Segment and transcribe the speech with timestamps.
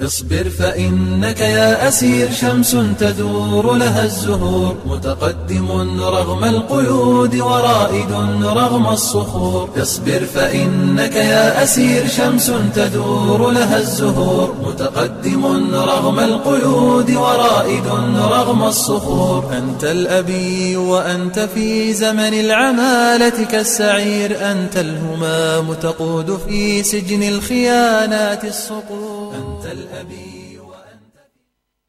[0.00, 4.76] اصبر فإنك يا أسير شمس تدور لها الزهور.
[4.86, 8.12] متقدم رغم القيود ورائد
[8.42, 9.70] رغم الصخور.
[9.82, 14.54] اصبر فإنك يا أسير شمس تدور لها الزهور.
[14.66, 17.86] متقدم رغم القيود ورائد
[18.16, 19.44] رغم الصخور.
[19.58, 24.50] أنت الأبي وأنت في زمن العمالة كالسعير.
[24.52, 29.15] أنت الهمام تقود في سجن الخيانات الصقور.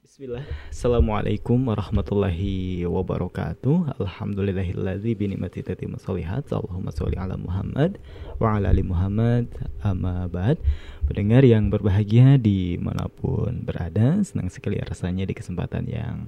[0.03, 0.43] Bismillah.
[0.67, 3.95] Assalamualaikum warahmatullahi wabarakatuh.
[4.03, 8.03] Alhamdulillahilladzi binikmati tatimmu sholihat Allahumma sholli ala Muhammad
[8.35, 9.47] Wa ala ali Muhammad.
[9.79, 10.59] Amma ba'd.
[11.07, 16.27] Pendengar yang berbahagia di mana pun berada Senang sekali rasanya di kesempatan yang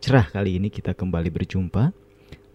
[0.00, 1.92] cerah kali ini Kita kembali berjumpa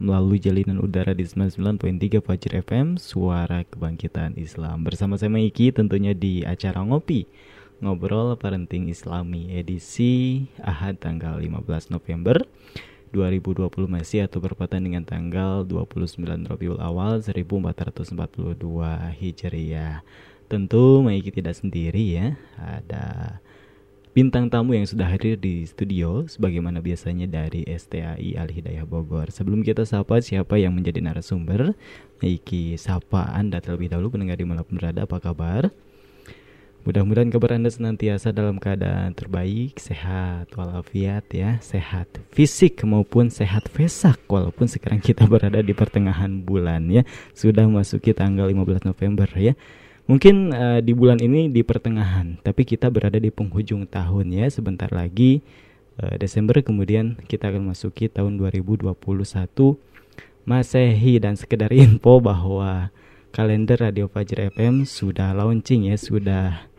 [0.01, 4.81] Melalui jalinan udara di 99.3 Fajr FM Suara Kebangkitan Islam.
[4.89, 7.50] Bersama saya Maiki tentunya di acara Ngopi
[7.81, 12.45] Ngobrol Parenting Islami edisi Ahad tanggal 15 November
[13.09, 18.13] 2020 masih atau berpatan dengan tanggal 29 Rabiul Awal 1442
[19.17, 20.05] Hijriah.
[20.45, 22.37] Tentu Maiki tidak sendiri ya.
[22.61, 23.41] Ada
[24.13, 29.33] bintang tamu yang sudah hadir di studio sebagaimana biasanya dari STAI Al Hidayah Bogor.
[29.33, 31.73] Sebelum kita sapa siapa yang menjadi narasumber,
[32.21, 35.73] Maiki sapa Anda terlebih dahulu pendengar di mana pun berada apa kabar?
[36.81, 44.17] Mudah-mudahan kabar Anda senantiasa dalam keadaan terbaik, sehat walafiat ya, sehat fisik maupun sehat vesak
[44.25, 47.05] walaupun sekarang kita berada di pertengahan bulan ya,
[47.37, 49.53] sudah memasuki tanggal 15 November ya.
[50.09, 54.89] Mungkin uh, di bulan ini di pertengahan, tapi kita berada di penghujung tahun ya, sebentar
[54.89, 55.45] lagi
[56.01, 58.89] uh, Desember kemudian kita akan masuki tahun 2021
[60.49, 62.89] Masehi dan sekedar info bahwa
[63.29, 66.70] kalender Radio Fajr FM sudah launching ya, sudah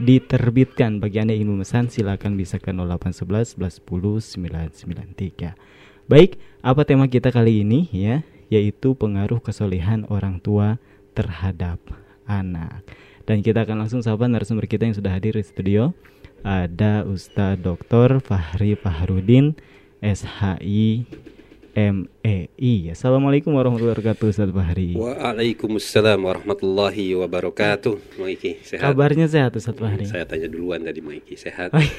[0.00, 0.98] diterbitkan.
[0.98, 5.54] Bagi Anda yang ingin memesan silakan bisa ke 0811 11 10 993.
[6.10, 8.26] Baik, apa tema kita kali ini ya?
[8.52, 10.76] Yaitu pengaruh kesolehan orang tua
[11.16, 11.80] terhadap
[12.28, 12.84] anak.
[13.24, 15.96] Dan kita akan langsung sapa narasumber kita yang sudah hadir di studio.
[16.44, 18.20] Ada Ustadz Dr.
[18.20, 19.56] Fahri Fahrudin,
[20.04, 21.08] SHI
[21.74, 22.94] MEI.
[22.94, 24.94] Assalamualaikum warahmatullahi wabarakatuh Ustaz Fahri.
[24.94, 28.22] Waalaikumsalam warahmatullahi wabarakatuh.
[28.22, 28.82] Maiki sehat.
[28.86, 30.06] Kabarnya sehat Ustaz Fahri.
[30.06, 31.74] Saya tanya duluan tadi Maiki sehat.
[31.74, 31.90] Oh, iya.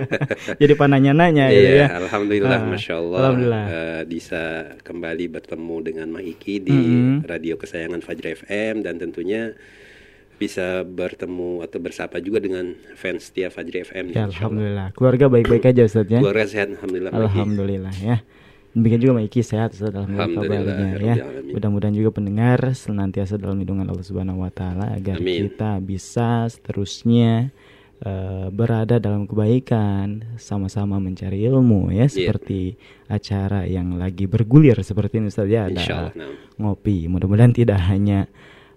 [0.60, 1.96] Jadi pananya-nanya iya, ya.
[1.96, 3.18] Alhamdulillah, Ah, masya Allah.
[3.24, 3.64] Alhamdulillah.
[3.66, 4.42] eh, bisa
[4.84, 7.24] kembali bertemu dengan Maiki di Mhm.
[7.24, 9.56] radio kesayangan Fajr FM dan tentunya
[10.36, 14.12] bisa bertemu atau bersapa juga dengan fans setia Fajr FM.
[14.12, 14.92] Ya, alhamdulillah.
[14.92, 16.20] Keluarga baik-baik aja Ustaz ya.
[16.20, 17.12] Keluarga sehat, alhamdulillah.
[17.16, 18.20] Alhamdulillah ya.
[18.76, 21.14] Demikian juga Maiki sehat Alhamdulillah, kabarnya ya.
[21.48, 25.48] Mudah-mudahan juga pendengar senantiasa dalam lindungan Allah Subhanahu wa taala agar Amin.
[25.48, 27.48] kita bisa seterusnya
[28.04, 32.12] eh, berada dalam kebaikan, sama-sama mencari ilmu ya Iya.
[32.12, 32.76] seperti
[33.08, 36.12] acara yang lagi bergulir seperti ini Ustaz ya ada
[36.60, 37.08] ngopi.
[37.08, 38.28] Mudah-mudahan tidak hanya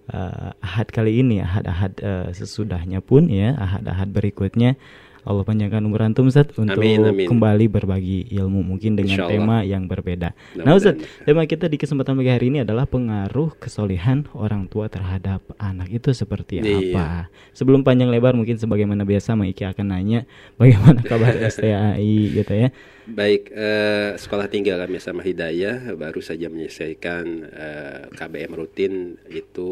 [0.08, 4.80] eh, ahad kali ini, ahad-ahad eh, sesudahnya pun ya, ahad-ahad berikutnya
[5.20, 7.28] Allah panjangkan umur antum Ustaz untuk Amin, amin.
[7.28, 9.34] kembali berbagi ilmu mungkin dengan Insya Allah.
[9.36, 10.32] tema yang berbeda.
[10.56, 15.44] Nah Ustaz, tema kita di kesempatan pagi hari ini adalah pengaruh kesolehan orang tua terhadap
[15.56, 16.96] anak itu seperti Iya.
[16.96, 17.06] apa.
[17.52, 20.24] Sebelum panjang lebar mungkin sebagaimana biasa Maiki akan nanya
[20.56, 22.68] bagaimana kabar STAI gitu ya.
[23.04, 28.92] Baik, eh, sekolah tinggal kami sama Hidayah baru saja menyelesaikan eh, KBM rutin
[29.26, 29.68] itu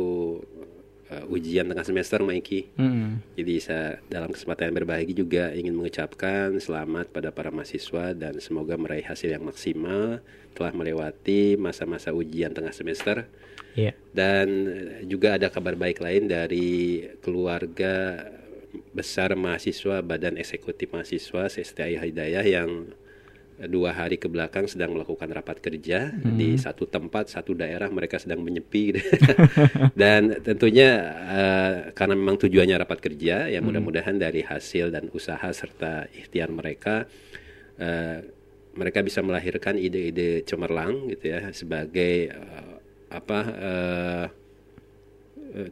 [1.10, 2.69] eh, ujian tengah semester Maiki.
[2.76, 3.20] Mm-mm.
[3.36, 8.76] Jadi saya dalam kesempatan yang berbahagia juga ingin mengucapkan selamat pada para mahasiswa dan semoga
[8.76, 10.20] meraih hasil yang maksimal
[10.56, 13.28] telah melewati masa-masa ujian tengah semester
[13.78, 13.94] Iya.
[14.10, 18.26] dan eh, juga ada kabar baik lain dari keluarga
[18.91, 22.91] besar mahasiswa Badan Eksekutif Mahasiswa STI Hidayah yang
[23.66, 28.38] dua hari ke belakang sedang melakukan rapat kerja di satu tempat satu daerah mereka sedang
[28.38, 28.94] menyepi.
[28.94, 29.02] Gitu.
[30.00, 30.91] dan tentunya
[31.26, 37.10] eh, karena memang tujuannya rapat kerja ya mudah-mudahan dari hasil dan usaha serta ikhtiar mereka
[37.83, 38.22] eh,
[38.78, 42.74] mereka bisa melahirkan ide-ide cemerlang gitu ya sebagai eh,
[43.10, 44.27] apa eh,
[45.59, 45.71] eh,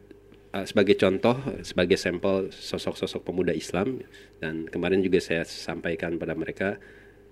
[0.65, 4.01] sebagai contoh, sebagai sampel sosok-sosok pemuda Islam.
[4.41, 6.81] Dan kemarin juga saya sampaikan pada mereka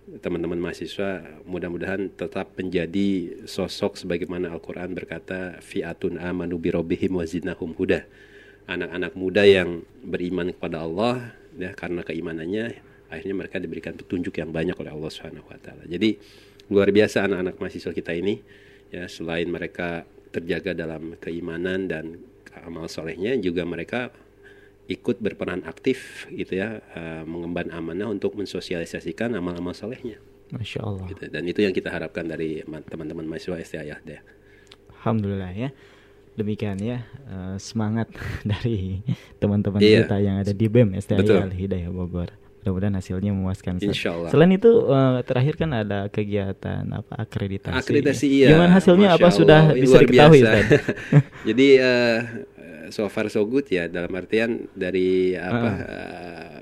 [0.06, 7.74] teman-teman mahasiswa mudah-mudahan tetap menjadi sosok sebagaimana Al-Qur'an berkata fi'atun amanu bi rabbihim wa zidnahum
[7.74, 8.06] huda.
[8.69, 12.78] Anak-anak muda yang beriman kepada Allah ya karena keimanannya
[13.10, 15.86] akhirnya mereka diberikan petunjuk yang banyak oleh Allah Subhanahu wa taala.
[15.90, 16.18] Jadi
[16.69, 18.42] luar biasa anak-anak mahasiswa kita ini
[18.94, 22.22] ya selain mereka terjaga dalam keimanan dan
[22.62, 24.13] amal solehnya juga mereka
[24.85, 30.21] ikut berperan aktif gitu ya uh, mengemban amanah untuk mensosialisasikan amal-amal solehnya.
[30.53, 31.05] Masya Allah.
[31.09, 31.25] Gitu.
[31.25, 34.21] Dan itu yang kita harapkan dari teman-teman mahasiswa STA deh.
[35.01, 35.69] Alhamdulillah ya.
[36.35, 38.11] Demikian ya uh, semangat
[38.51, 39.01] dari
[39.41, 40.05] teman-teman Iya.
[40.05, 41.49] kita yang ada di BEM STI Betul.
[41.49, 42.29] Al Hidayah Bogor.
[42.65, 43.77] Mudah-mudahan hasilnya memuaskan.
[43.77, 44.33] Insya Allah.
[44.33, 47.77] Selain itu uh, terakhir kan ada kegiatan apa akreditasi.
[47.77, 48.33] Akreditasi ya.
[48.33, 48.47] iya.
[48.57, 50.57] Gimana hasilnya Masya apa sudah Allah, ini bisa luar diketahui biasa.
[51.53, 52.17] Jadi eh,
[52.89, 55.77] so far so good ya dalam artian dari apa Ah.
[55.85, 56.57] eh,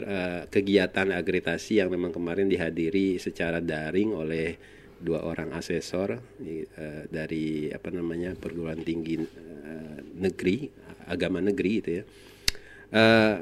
[0.00, 4.56] eh, kegiatan akreditasi yang memang kemarin dihadiri secara daring oleh
[4.98, 6.66] dua orang asesor eh,
[7.10, 10.70] dari apa namanya perguruan tinggi eh, negeri
[11.04, 12.04] agama negeri itu ya.
[12.94, 13.36] Eh,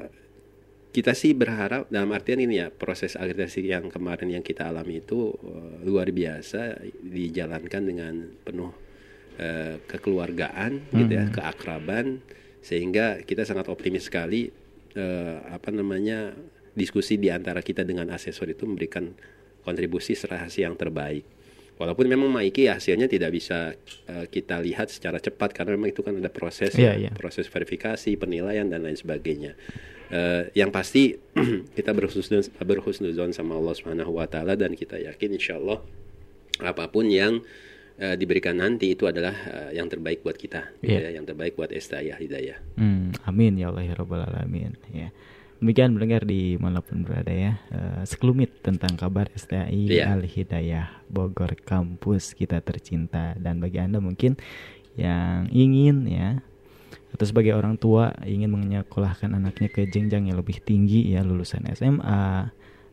[0.92, 5.32] kita sih berharap dalam artian ini ya proses akreditasi yang kemarin yang kita alami itu
[5.32, 8.14] eh, luar biasa dijalankan dengan
[8.44, 8.72] penuh
[9.38, 12.20] eh, kekeluargaan gitu ya keakraban
[12.62, 14.49] sehingga kita sangat optimis sekali
[14.94, 16.32] eh, apa namanya
[16.73, 19.12] diskusi di antara kita dengan asesor itu memberikan
[19.62, 21.25] kontribusi serasi yang terbaik.
[21.81, 23.75] Walaupun memang Maiki hasilnya tidak bisa
[24.06, 27.11] eh, kita lihat secara cepat karena memang itu kan ada proses Iya, ya, iya.
[27.11, 29.58] proses verifikasi penilaian dan lain sebagainya.
[30.12, 31.17] Eh, yang pasti
[31.79, 35.81] kita berhusnuzon berhusnuzon sama Allah Subhanahu wa taala dan kita yakin insya Allah
[36.61, 37.40] apa pun yang
[38.02, 41.06] eh, diberikan nanti itu adalah eh, yang terbaik buat kita gitu Iya.
[41.06, 42.58] ya, yang terbaik buat Estaya Hidayah.
[42.75, 45.14] Hmm, amin ya Allah ya Rabbal Alamin ya.
[45.62, 50.10] Demikian mendengar di mana pun berada ya eh, sekelumit tentang kabar STI Iya.
[50.10, 54.34] Al Hidayah Bogor kampus kita tercinta dan bagi anda mungkin
[54.98, 56.43] yang ingin ya
[57.12, 62.50] atau sebagai orang tua ingin menyekolahkan anaknya ke jenjang yang lebih tinggi ya lulusan SMA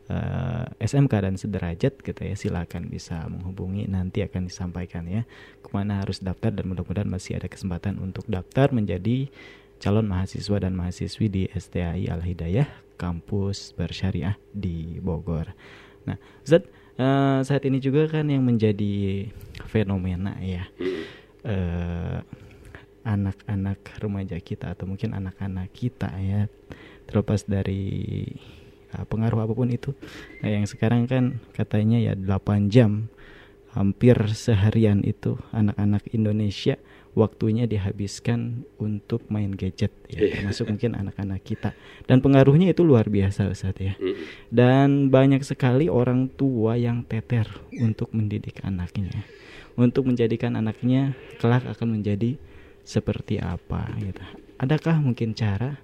[0.10, 5.24] eh, SMK dan sederajat gitu ya silakan bisa menghubungi nanti akan disampaikan ya
[5.62, 9.30] ke mana harus daftar dan mudah-mudahan masih ada kesempatan untuk daftar menjadi
[9.80, 12.68] calon mahasiswa dan mahasiswi di STAI Al Hidayah
[13.00, 15.56] kampus bersyariah di Bogor.
[16.04, 16.68] Nah, Zat
[17.00, 19.30] eh, saat ini juga kan yang menjadi
[19.72, 20.68] fenomena ya
[21.48, 22.20] eh,
[23.08, 26.52] anak-anak remaja kita atau mungkin anak-anak kita ya
[27.08, 28.28] terlepas dari
[28.96, 29.94] uh, pengaruh apa pun itu
[30.42, 33.08] nah, yang sekarang kan katanya ya 8 jam
[33.74, 36.82] hampir seharian itu anak-anak Indonesia
[37.14, 40.42] waktunya dihabiskan untuk main gadget ya Iya.
[40.42, 41.74] termasuk mungkin anak-anak kita
[42.06, 44.16] dan pengaruhnya itu luar biasa Ustaz ya Mm.
[44.50, 47.46] dan banyak sekali orang tua yang teter
[47.78, 49.26] untuk mendidik anaknya
[49.78, 52.36] untuk menjadikan anaknya kelak akan menjadi
[52.84, 54.20] seperti apa gitu.
[54.60, 55.78] Adakah mungkin cara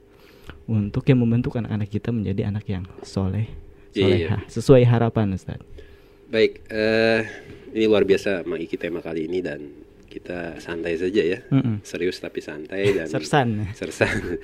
[0.67, 3.45] untuk yang membentuk anak-anak kita menjadi anak yang soleh,
[3.91, 4.01] Iya.
[4.01, 5.62] solehah, sesuai harapan Ustaz?
[6.25, 7.21] Baik, eh,
[7.71, 9.62] ini luar biasa Maiki tema kali ini dan
[10.06, 11.79] kita santai saja ya, Mm-mm.
[11.81, 13.69] serius tapi santai dan Sersan.
[13.71, 14.39] sersan.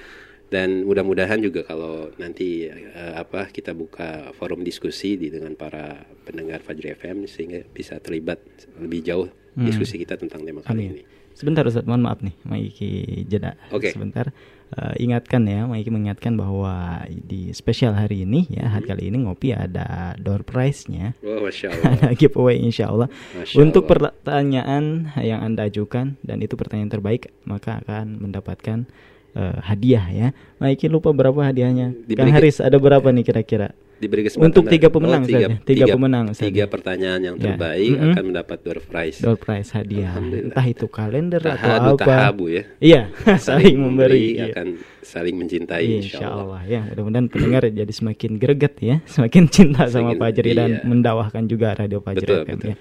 [0.46, 2.84] Dan mudah-mudahan juga kalau nanti eh,
[3.16, 8.40] apa kita buka forum diskusi di dengan para pendengar Fajri FM sehingga bisa terlibat
[8.78, 9.68] lebih jauh Hmm.
[9.68, 10.92] diskusi kita tentang tema kali Amin.
[10.94, 11.04] ini.
[11.32, 12.92] Sebentar Ustaz, mohon maaf nih, Maiki
[13.26, 13.92] jeda Oke.
[13.92, 14.32] sebentar.
[14.72, 19.52] Eh, ingatkan ya, Maiki mengingatkan bahwa di spesial hari ini ya, hari kali ini ngopi
[19.52, 21.12] ada door prize-nya.
[21.20, 23.12] Oh, masya ada giveaway insya Allah.
[23.36, 24.16] Masya Untuk Allah.
[24.16, 28.88] pertanyaan yang Anda ajukan dan itu pertanyaan terbaik, maka akan mendapatkan
[29.36, 30.28] eh, hadiah ya.
[30.64, 31.92] Maiki lupa berapa hadiahnya.
[32.08, 33.76] Diberi Kang Haris ada berapa nih kira-kira?
[34.02, 36.44] Diberi kesempatan Untuk tiga oh, pemenang tiga, saja, tiga pemenang saja.
[36.44, 37.44] tiga pertanyaan yang Ya.
[37.48, 38.12] terbaik Mm-mm.
[38.12, 39.18] akan mendapat door prize.
[39.18, 40.18] Door prize hadiah.
[40.18, 42.04] Entah itu kalender Tahadu atau apa.
[42.04, 42.64] tahabu ya.
[42.78, 43.02] Iya,
[43.40, 44.36] saling memberi.
[44.36, 44.46] Iya.
[44.52, 44.68] akan
[45.02, 46.42] saling mencintai Insya insya Allah.
[46.42, 50.82] Allah ya mudah-mudahan pendengar jadi semakin greget ya semakin cinta sama Semakin- Fajri dan iya.
[50.84, 52.70] mendakwahkan juga radio Fajri Betul, FM betul.
[52.70, 52.78] ya.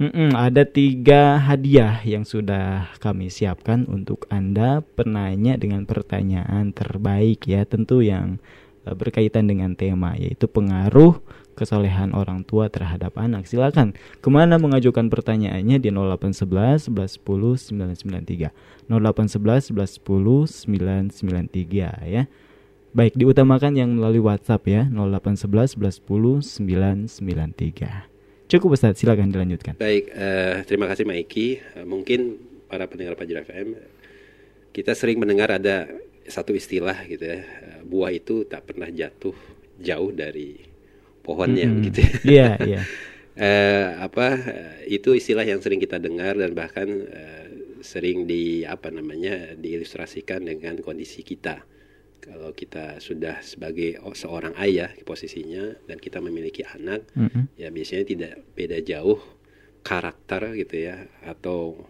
[0.00, 7.62] Mm-mm, ada tiga hadiah yang sudah kami siapkan untuk anda penanya dengan pertanyaan terbaik ya
[7.62, 8.40] tentu yang
[8.94, 11.20] berkaitan dengan tema yaitu pengaruh
[11.58, 13.92] kesolehan orang tua terhadap anak silakan
[14.24, 17.20] ke mana mengajukan pertanyaannya di 0811 1110
[18.00, 18.50] 993
[18.88, 22.24] 0811 1110 993 ya
[22.90, 28.10] Baik, diutamakan yang melalui WhatsApp ya 0811 1110 993.
[28.50, 29.78] Cukup Ustaz, silakan dilanjutkan.
[29.78, 31.62] Baik, eh, terima kasih Maiki.
[31.62, 32.34] Eh, mungkin
[32.66, 33.78] para pendengar Fajar FM,
[34.74, 35.86] kita sering mendengar ada
[36.26, 39.34] satu istilah gitu ya, eh, buah itu tak pernah jatuh
[39.80, 40.60] jauh dari
[41.24, 41.84] pohonnya Mm-mm.
[41.90, 42.00] gitu.
[42.04, 42.12] ya.
[42.24, 42.82] Iya, iya.
[43.40, 47.46] Eh, apa eh, itu istilah yang sering kita dengar dan bahkan eh,
[47.80, 51.64] sering di apa namanya diilustrasikan dengan kondisi kita.
[52.20, 57.48] Kalau kita sudah sebagai seorang ayah posisinya dan kita memiliki anak, Mm-mm.
[57.56, 59.16] ya biasanya tidak beda jauh
[59.80, 61.88] karakter gitu ya atau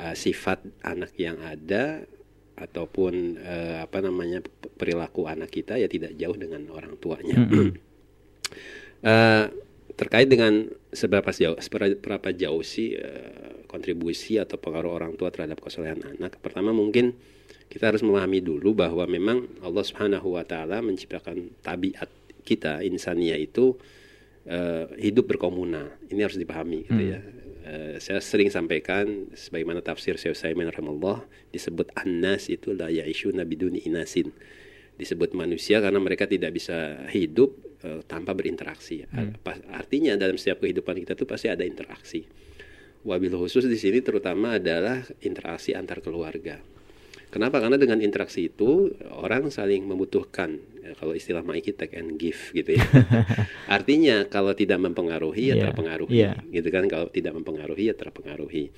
[0.00, 2.08] uh, sifat anak yang ada
[2.56, 4.44] ataupun eh, apa namanya
[4.76, 7.36] perilaku anak kita ya tidak jauh dengan orang tuanya.
[9.02, 9.46] Eh,
[9.98, 15.98] terkait dengan seberapa jauh seberapa jauh sih eh, kontribusi atau pengaruh orang tua terhadap kesolehan
[16.06, 16.38] anak.
[16.38, 17.18] Pertama mungkin
[17.66, 22.06] kita harus memahami dulu bahwa memang Allah Subhanahu wa taala menciptakan tabiat
[22.46, 23.74] kita insania itu
[24.46, 25.98] eh, hidup berkomunal.
[26.12, 27.18] Ini harus dipahami gitu ya.
[27.62, 31.22] Eh, saya sering sampaikan sebagaimana tafsir Syekh Utsaimin rahimahullah
[31.54, 34.34] disebut annas itu la ya'ishuna biduni inasin.
[34.98, 37.54] Disebut manusia karena mereka tidak bisa hidup
[37.86, 39.06] eh, tanpa berinteraksi.
[39.46, 42.26] Pas- Artinya dalam setiap kehidupan kita tuh pasti ada interaksi.
[43.06, 46.58] Wabil khusus di sini terutama adalah interaksi antar keluarga.
[47.32, 47.64] Kenapa?
[47.64, 50.60] Karena dengan interaksi itu orang saling membutuhkan.
[50.84, 52.84] Ya, kalau istilah Mike take and give gitu ya.
[53.80, 56.36] Artinya kalau tidak mempengaruhi ya Iya, terpengaruhi, iya.
[56.52, 56.84] gitu kan?
[56.92, 58.68] Kalau tidak mempengaruhi ya terpengaruhi.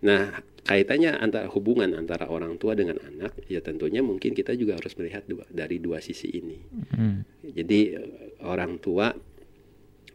[0.00, 0.32] Nah,
[0.64, 5.28] kaitannya antara hubungan antara orang tua dengan anak ya tentunya mungkin kita juga harus melihat
[5.28, 6.56] dua, dari dua sisi ini.
[6.96, 7.20] Hmm.
[7.44, 8.00] Jadi
[8.40, 9.12] orang tua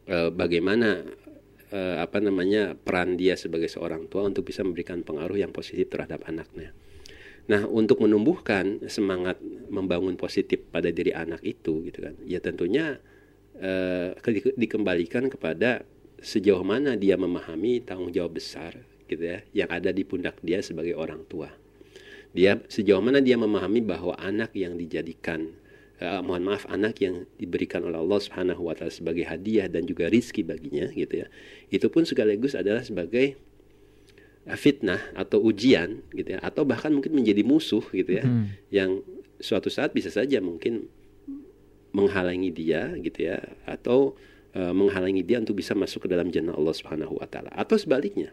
[0.10, 1.06] eh, bagaimana
[1.70, 6.26] eh, apa namanya peran dia sebagai seorang tua untuk bisa memberikan pengaruh yang positif terhadap
[6.26, 6.74] anaknya.
[7.46, 9.38] Nah, untuk menumbuhkan semangat
[9.70, 12.18] membangun positif pada diri anak itu gitu kan.
[12.26, 12.98] Ya tentunya
[13.62, 15.86] eh, ke- dikembalikan kepada
[16.18, 18.74] sejauh mana dia memahami tanggung jawab besar
[19.06, 21.54] gitu ya yang ada di pundak dia sebagai orang tua.
[22.34, 25.54] Dia sejauh mana dia memahami bahwa anak yang dijadikan
[26.02, 30.10] eh, mohon maaf anak yang diberikan oleh Allah Subhanahu wa taala sebagai hadiah dan juga
[30.10, 31.28] rizki baginya gitu ya.
[31.70, 33.38] Itu pun sekaligus adalah sebagai
[34.54, 38.54] fitnah atau ujian gitu ya atau bahkan mungkin menjadi musuh gitu ya Hmm.
[38.70, 39.02] yang
[39.42, 40.86] suatu saat bisa saja mungkin
[41.96, 44.14] menghalangi dia gitu ya atau
[44.54, 48.32] eh, menghalangi dia untuk bisa masuk ke dalam jannah Allah Subhanahu wa taala atau sebaliknya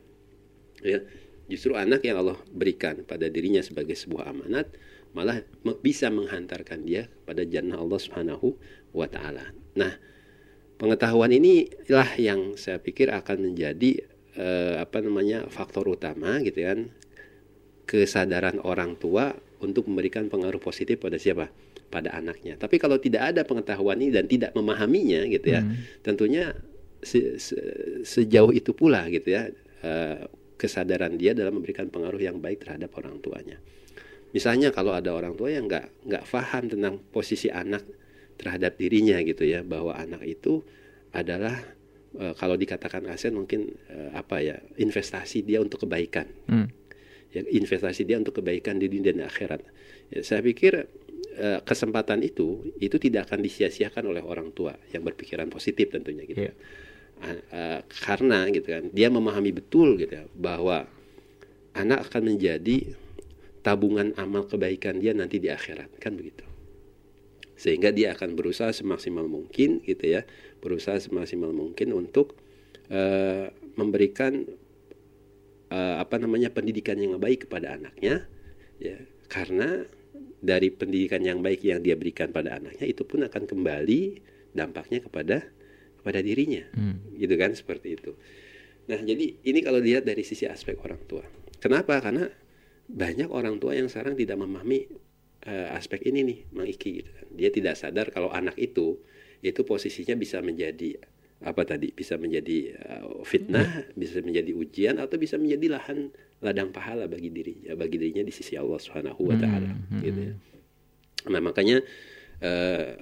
[0.84, 1.00] ya
[1.48, 4.68] justru anak yang Allah berikan pada dirinya sebagai sebuah amanat
[5.12, 5.44] malah
[5.84, 8.56] bisa menghantarkan dia pada jannah Allah Subhanahu
[8.96, 9.52] wa taala.
[9.76, 10.00] Nah,
[10.80, 16.88] pengetahuan inilah yang saya pikir akan menjadi eh, apa namanya faktor utama gitu kan
[17.84, 21.50] kesadaran orang tua untuk memberikan pengaruh positif pada siapa?
[21.92, 22.56] Pada anaknya.
[22.56, 25.60] Tapi kalau tidak ada pengetahuan ini dan tidak memahaminya gitu ya,
[26.00, 26.56] tentunya
[27.04, 29.52] se- se- sejauh itu pula gitu ya
[29.84, 30.24] eh,
[30.56, 33.58] kesadaran dia dalam memberikan pengaruh yang baik terhadap orang tuanya.
[34.32, 37.84] Misalnya kalau ada orang tua yang nggak nggak paham tentang posisi anak
[38.40, 40.64] terhadap dirinya gitu ya, bahwa anak itu
[41.12, 41.60] adalah
[42.18, 46.68] eh, kalau dikatakan aset mungkin eh, apa ya investasi dia untuk kebaikan Hmm.
[47.32, 49.64] ya, investasi dia untuk kebaikan di dunia dan akhirat.
[50.12, 50.84] Ya, saya pikir
[51.32, 56.44] eh, kesempatan itu itu tidak akan disia-siakan oleh orang tua yang berpikiran positif tentunya gitu.
[56.48, 56.52] Iya.
[57.22, 60.84] Ah, eh, karena gitu kan dia memahami betul gitu ya bahwa
[61.72, 62.92] anak akan menjadi
[63.62, 66.44] tabungan amal kebaikan dia nanti di akhirat kan begitu.
[67.62, 70.26] Sehingga dia akan berusaha semaksimal mungkin gitu ya,
[70.58, 72.34] berusaha semaksimal mungkin untuk
[72.90, 74.42] eh, memberikan
[75.70, 78.26] eh, apa namanya pendidikan yang baik kepada anaknya
[78.82, 78.98] ya.
[79.30, 79.86] Karena
[80.42, 84.18] dari pendidikan yang baik yang dia berikan pada anaknya itu pun akan kembali
[84.50, 85.46] dampaknya kepada
[86.02, 86.66] kepada dirinya.
[86.74, 86.98] Hmm.
[87.14, 88.18] gitu kan seperti itu.
[88.90, 91.22] Nah jadi ini kalau dilihat dari sisi aspek orang tua.
[91.62, 92.02] Kenapa?
[92.02, 92.26] Karena
[92.90, 94.90] banyak orang tua yang sekarang tidak memahami
[95.46, 97.26] eh, aspek ini nih Mang Iki gitu kan.
[97.34, 98.98] Dia tidak sadar kalau anak itu
[99.42, 100.98] itu posisinya bisa menjadi
[101.42, 103.66] apa tadi bisa menjadi uh, fitnah
[103.98, 108.54] bisa menjadi ujian atau bisa menjadi lahan ladang pahala bagi dirinya bagi dirinya di sisi
[108.54, 110.34] Allah Subhanahu wa taala Hmm, gitu ya.
[111.30, 111.82] Nah, makanya
[112.42, 112.94] eh,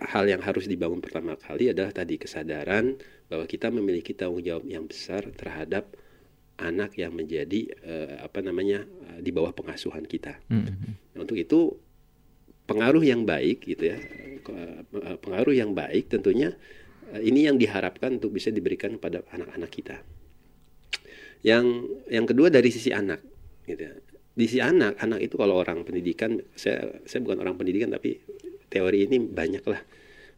[0.00, 2.96] hal yang harus dibangun pertama kali adalah tadi kesadaran
[3.28, 5.92] bahwa kita memiliki tanggung jawab yang besar terhadap
[6.62, 10.38] anak yang menjadi eh, apa namanya eh, di bawah pengasuhan kita.
[10.46, 10.96] Hmm.
[11.12, 11.74] Nah, untuk itu
[12.66, 14.80] pengaruh yang baik gitu ya, eh,
[15.18, 16.54] pengaruh yang baik tentunya
[17.10, 19.96] eh, ini yang diharapkan untuk bisa diberikan kepada anak-anak kita.
[21.42, 21.66] Yang
[22.06, 23.18] yang kedua dari sisi anak,
[23.66, 23.92] gitu ya.
[24.32, 28.22] Di sisi anak, anak itu kalau orang pendidikan, saya saya bukan orang pendidikan tapi
[28.72, 29.82] teori ini banyak lah.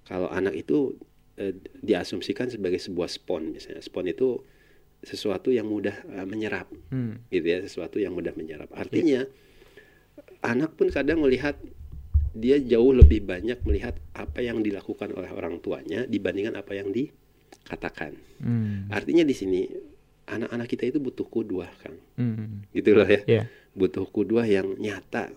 [0.09, 0.97] Kalau anak itu
[1.38, 1.54] eh,
[1.85, 3.85] diasumsikan sebagai sebuah spon misalnya.
[3.85, 4.43] Spon itu
[5.04, 7.20] sesuatu yang mudah eh, menyerap Hmm.
[7.28, 9.25] gitu ya sesuatu yang mudah menyerap artinya
[10.40, 11.56] anak pun kadang melihat
[12.32, 18.18] dia jauh lebih banyak melihat apa yang dilakukan oleh orang tuanya dibandingkan apa yang dikatakan
[18.37, 18.90] Hmm.
[18.90, 19.61] artinya di sini
[20.25, 22.64] anak-anak kita itu butuh kudua kang Hmm.
[22.70, 23.42] gitu loh ya Ya.
[23.73, 25.30] butuh kudua yang nyata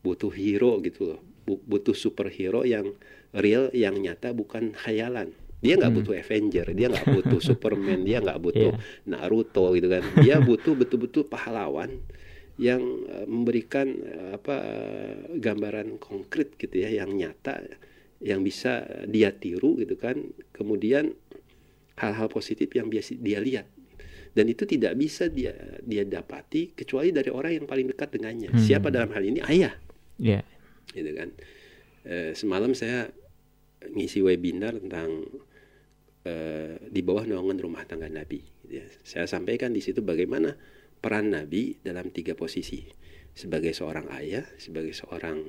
[0.00, 2.94] butuh hero gitu loh Bu- butuh superhero yang
[3.34, 5.98] real yang nyata bukan khayalan dia nggak Hmm.
[6.02, 9.06] butuh Avenger dia nggak butuh Superman dia nggak butuh Iya.
[9.06, 12.02] Naruto gitu kan dia butuh betul-betul pahlawan
[12.58, 17.62] yang uh, memberikan uh, apa uh, gambaran konkret gitu ya yang nyata
[18.20, 20.18] yang bisa dia tiru gitu kan
[20.52, 21.14] kemudian
[21.96, 23.66] hal-hal positif yang biasa dia lihat
[24.32, 25.52] dan itu tidak bisa dia
[25.82, 28.58] dia dapati kecuali dari orang yang paling dekat dengannya Hmm.
[28.58, 29.74] siapa dalam hal ini ayah
[30.18, 30.42] Ya.
[30.90, 31.30] gitu kan
[32.02, 33.14] Eh, semalam saya
[33.88, 35.22] ngisi webinar tentang
[36.22, 38.86] eh, di bawah naungan rumah tangga Nabi gitu ya.
[39.02, 40.54] saya sampaikan di situ bagaimana
[41.02, 42.86] peran Nabi dalam tiga posisi
[43.34, 45.42] sebagai seorang ayah sebagai seorang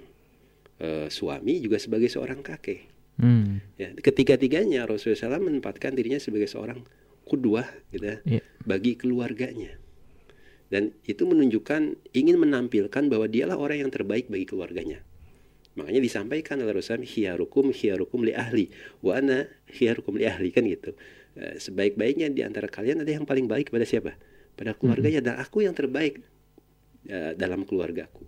[0.80, 3.62] eh, suami juga sebagai seorang kakek Hmm.
[3.77, 6.82] ya ketiga-tiganya Rasulullah SAW menempatkan dirinya sebagai seorang
[7.30, 8.42] kudwah gitu ya, Ya.
[8.65, 9.77] bagi keluarganya
[10.74, 15.06] dan itu menunjukkan ingin menampilkan bahwa dialah orang yang terbaik bagi keluarganya
[15.74, 18.65] makanya disampaikan oleh Rasulullah khiyarukum khiyarukum li ahli.
[19.01, 20.94] Wa ana khiyarukum li ahli kan gitu.
[21.34, 24.13] Eh, sebaik-baiknya di antara kalian ada yang paling baik pada siapa?
[24.53, 26.22] Pada keluarganya dan aku yang terbaik
[27.10, 28.25] eh, dalam keluargaku.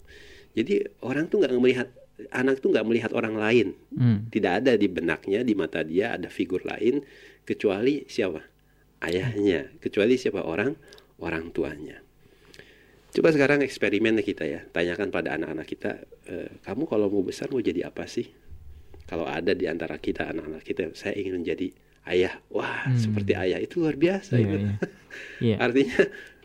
[0.56, 1.90] Jadi orang tuh nggak melihat
[2.32, 3.68] anak tuh nggak melihat orang lain.
[3.92, 4.28] Hmm.
[4.32, 7.04] tidak ada di benaknya di mata dia ada figur lain
[7.44, 8.42] kecuali siapa?
[9.04, 9.76] Ayahnya.
[9.84, 10.42] Kecuali siapa?
[10.42, 10.80] Orang
[11.20, 12.05] orang tuanya
[13.16, 15.92] coba sekarang eksperimen kita ya tanyakan pada anak-anak kita
[16.26, 18.28] "Eh, kamu kalau mau besar mau jadi apa sih
[19.06, 21.72] kalau ada di antara kita anak-anak kita saya ingin menjadi
[22.06, 23.00] ayah wah Hmm.
[23.00, 24.76] seperti ayah itu luar biasa itu iya.
[25.42, 25.56] Iya.
[25.58, 25.98] artinya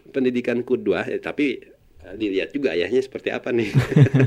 [0.08, 1.58] pendidikan kudua ya, tapi
[2.00, 3.70] eh, dilihat juga ayahnya seperti apa nih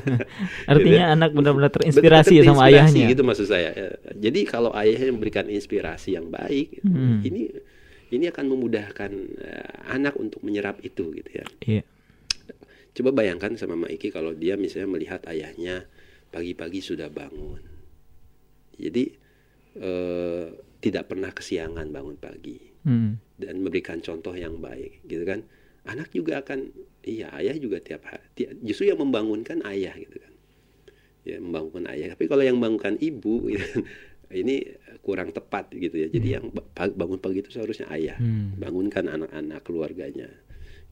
[0.69, 3.11] Artinya anak benar-benar terinspirasi ya Betul, sama terinspirasi ayahnya.
[3.11, 3.87] gitu maksud saya Ya,
[4.19, 7.23] jadi kalau ayahnya memberikan inspirasi yang baik Hmm.
[7.23, 7.49] ini
[8.09, 11.83] ini akan memudahkan eh, anak untuk menyerap itu gitu ya Iya.
[12.93, 15.85] Coba bayangkan sama Mak Iki kalau dia misalnya melihat ayahnya
[16.29, 17.61] pagi-pagi sudah bangun.
[18.73, 19.03] Jadi
[19.75, 20.47] eh,
[20.79, 23.15] tidak pernah kesiangan bangun pagi Hmm.
[23.33, 25.47] dan memberikan contoh yang baik gitu kan?
[25.83, 26.67] Anak juga akan
[27.01, 28.27] iya ayah juga tiap hari
[28.59, 30.33] justru yang membangunkan ayah gitu kan?
[31.23, 32.11] Ya membangunkan ayah.
[32.11, 33.81] Tapi kalau yang membangunkan ibu gitu kan,
[34.29, 34.67] ini
[34.99, 36.07] kurang tepat gitu ya.
[36.07, 38.19] Jadi yang ba- pa- bangun pagi itu seharusnya ayah.
[38.19, 38.59] Hmm.
[38.59, 40.27] bangunkan anak-anak keluarganya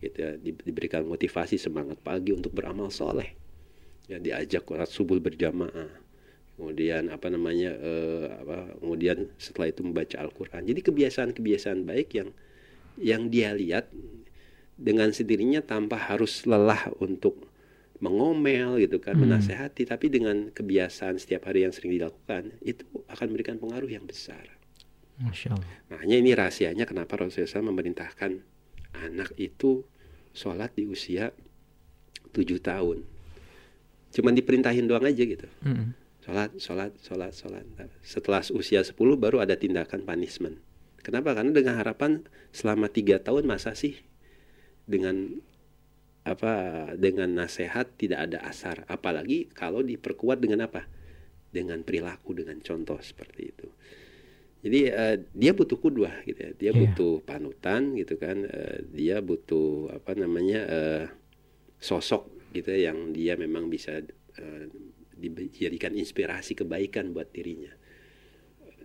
[0.01, 3.31] gitu ya di- diberikan motivasi semangat pagi untuk beramal soleh
[4.09, 5.87] ya diajak sholat subuh berjamaah
[6.57, 12.29] kemudian apa namanya eh, apa kemudian setelah itu membaca Al-Qur'an jadi kebiasaan-kebiasaan baik yang
[12.99, 13.87] yang dia lihat
[14.75, 17.47] dengan sendirinya tanpa harus lelah untuk
[18.01, 19.29] mengomel gitu kan Hmm.
[19.29, 24.57] menasehati tapi dengan kebiasaan setiap hari yang sering dilakukan itu akan memberikan pengaruh yang besar
[25.21, 25.69] Masya Allah.
[25.93, 28.41] Makanya ini rahasianya kenapa Rasulullah memerintahkan
[28.95, 29.83] anak itu
[30.35, 31.35] sholat di usia
[32.31, 33.03] tujuh tahun.
[34.11, 35.47] Cuman diperintahin doang aja gitu.
[35.63, 35.95] Hmm.
[36.21, 37.65] Sholat, sholat, sholat, sholat.
[38.03, 40.61] Setelah usia 10 baru ada tindakan punishment.
[41.01, 41.33] Kenapa?
[41.33, 42.21] Karena dengan harapan
[42.53, 43.97] selama tiga tahun masa sih
[44.85, 45.41] dengan
[46.21, 46.53] apa
[47.01, 50.85] dengan nasihat tidak ada asar apalagi kalau diperkuat dengan apa
[51.49, 53.67] dengan perilaku dengan contoh seperti itu
[54.61, 56.79] jadi eh, dia butuh kudwah gitu ya dia Iya.
[56.79, 61.05] butuh panutan gitu kan Eh, dia butuh apa namanya eh,
[61.81, 64.01] sosok gitu ya, yang dia memang bisa
[64.37, 64.63] eh,
[65.17, 67.73] dijadikan inspirasi kebaikan buat dirinya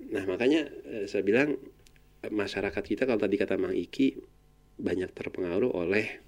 [0.07, 1.57] nah makanya eh, saya bilang
[2.27, 4.17] masyarakat kita kalau tadi kata Mang Iki
[4.77, 6.21] banyak terpengaruh oleh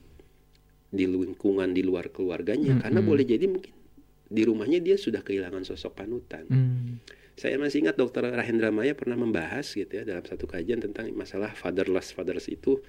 [0.88, 2.82] di lingkungan di luar keluarganya Mm-mm.
[2.84, 3.74] karena boleh jadi mungkin
[4.28, 7.00] di rumahnya dia sudah kehilangan sosok panutan Hmm.
[7.34, 11.52] saya masih ingat dokter Rahendra Maya pernah membahas gitu ya dalam satu kajian tentang masalah
[11.52, 12.82] fatherless fathers itu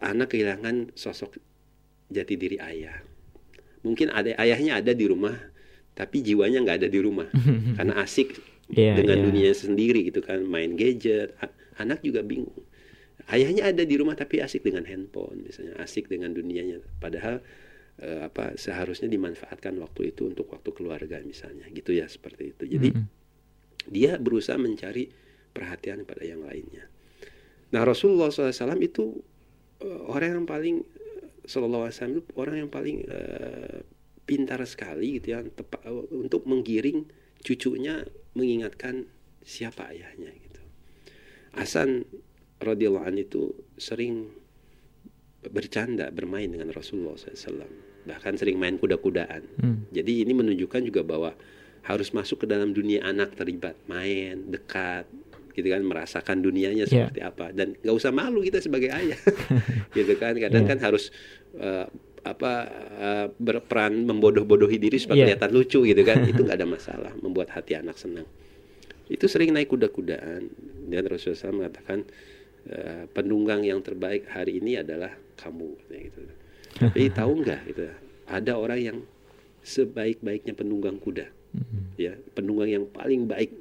[0.00, 1.36] anak kehilangan sosok
[2.08, 3.04] jati diri ayah.
[3.84, 5.36] Mungkin ada ayahnya ada di rumah
[5.92, 7.28] tapi jiwanya nggak ada di rumah
[7.78, 8.32] karena asik
[8.64, 9.24] Iya, dengan iya.
[9.28, 11.36] dunia sendiri gitu kan main gadget.
[11.36, 12.64] A- Anak juga bingung.
[13.28, 17.44] Ayahnya ada di rumah tapi asik dengan handphone misalnya asik dengan dunianya padahal
[18.02, 22.64] eh, apa seharusnya dimanfaatkan waktu itu untuk waktu keluarga misalnya gitu ya seperti itu.
[22.66, 23.06] Jadi Mm-mm.
[23.90, 25.10] dia berusaha mencari
[25.54, 26.90] perhatian pada yang lainnya.
[27.70, 29.22] Nah Rasulullah SAW itu
[29.82, 30.76] eh, orang yang paling
[31.44, 33.84] Sallallahu Alaihi Wasallam itu orang yang paling eh,
[34.24, 37.04] pintar sekali gitu ya tepa- untuk menggiring
[37.44, 38.00] cucunya
[38.32, 39.04] mengingatkan
[39.44, 40.62] siapa ayahnya gitu.
[41.52, 42.08] Hasan
[42.64, 44.32] radhiyallahu itu sering
[45.44, 49.42] bercanda bermain dengan Rasulullah SAW bahkan sering main kuda-kudaan.
[49.58, 49.84] Hmm.
[49.90, 51.32] Jadi ini menunjukkan juga bahwa
[51.84, 55.04] harus masuk ke dalam dunia anak terlibat main dekat
[55.52, 56.90] gitu kan merasakan dunianya Iya.
[56.90, 59.20] seperti apa dan nggak usah malu kita sebagai ayah
[59.96, 60.70] gitu kan kadang Iya.
[60.74, 61.12] kan harus
[61.54, 61.86] eh,
[62.24, 62.52] apa
[62.98, 65.24] eh, berperan membodoh-bodohi diri supaya Iya.
[65.36, 68.26] kelihatan lucu gitu kan itu nggak ada masalah membuat hati anak senang
[69.06, 70.48] itu sering naik kuda-kudaan
[70.88, 71.98] dan Rasulullah SAW mengatakan
[72.66, 76.20] eh, penunggang yang terbaik hari ini adalah kamu gitu.
[76.74, 77.82] Tapi tahu nggak gitu
[78.26, 78.98] ada orang yang
[79.62, 81.94] sebaik-baiknya penunggang kuda, Mm.
[81.96, 83.54] ya penunggang yang paling baik.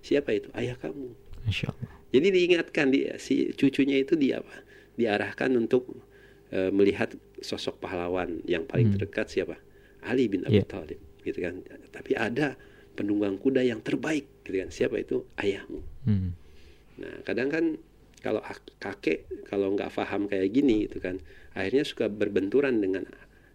[0.00, 0.48] Siapa itu?
[0.54, 1.10] Ayah kamu.
[1.44, 1.74] Allah.
[2.10, 4.54] Jadi diingatkan dia si cucunya itu dia apa?
[4.94, 5.90] Diarahkan untuk
[6.50, 8.98] eh, melihat sosok pahlawan yang paling Hmm.
[8.98, 9.54] terdekat siapa?
[10.02, 10.66] Ali bin Abi Iya.
[10.66, 11.62] Thalib, gitu kan.
[11.90, 12.58] Tapi ada
[12.94, 14.66] penunggang kuda yang terbaik, gitu kan.
[14.68, 15.22] Siapa itu?
[15.38, 15.78] Ayahmu.
[16.10, 16.30] Mm.
[16.98, 17.64] Nah, kadang kan
[18.24, 19.18] kalau ak- kakek
[19.50, 21.16] kalau nggak paham kayak gini gitu kan,
[21.58, 23.04] akhirnya suka berbenturan dengan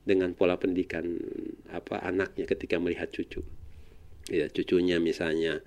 [0.10, 1.06] dengan pola pendidikan
[1.71, 3.41] apa anaknya ketika melihat cucu.
[4.25, 5.62] Ya, cucunya misalnya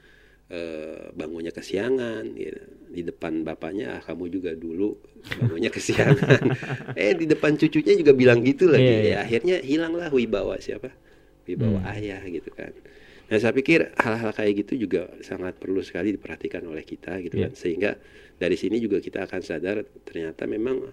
[0.51, 2.55] eh, bangunnya kesiangan, ya,
[2.91, 4.99] di depan bapaknya ah, kamu juga dulu
[5.39, 6.43] bangunnya kesiangan.
[6.99, 8.97] eh di depan cucunya juga bilang gitu lagi.
[8.97, 9.17] Iya, iya.
[9.17, 10.91] Ya, akhirnya hilanglah wibawa siapa?
[11.49, 11.95] Wibawa Hmm.
[11.95, 12.73] ayah gitu kan.
[13.29, 17.49] Nah, saya pikir hal-hal kayak gitu juga sangat perlu sekali diperhatikan oleh kita gitu Iya.
[17.49, 17.53] kan.
[17.55, 17.91] Sehingga
[18.35, 20.89] dari sini juga kita akan sadar ternyata memang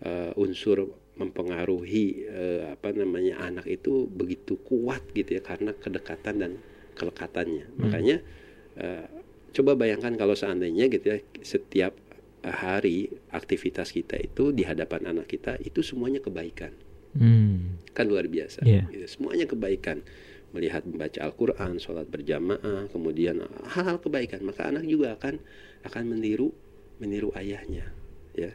[0.00, 6.52] eh, unsur mempengaruhi eh, apa namanya anak itu begitu kuat gitu ya karena kedekatan dan
[6.94, 7.74] kelekatannya.
[7.76, 8.16] Makanya
[8.76, 9.06] eh,
[9.50, 11.92] coba bayangkan kalau seandainya gitu ya setiap
[12.40, 16.72] hari aktivitas kita itu di hadapan anak kita itu semuanya kebaikan
[17.10, 17.82] Mm.
[17.90, 18.86] kan luar biasa Iya.
[18.86, 19.04] Gitu.
[19.10, 19.98] semuanya kebaikan
[20.50, 25.38] melihat membaca Al-Quran sholat berjamaah kemudian hal-hal kebaikan maka anak juga akan
[25.86, 26.50] akan meniru
[26.98, 27.86] meniru ayahnya
[28.34, 28.50] ya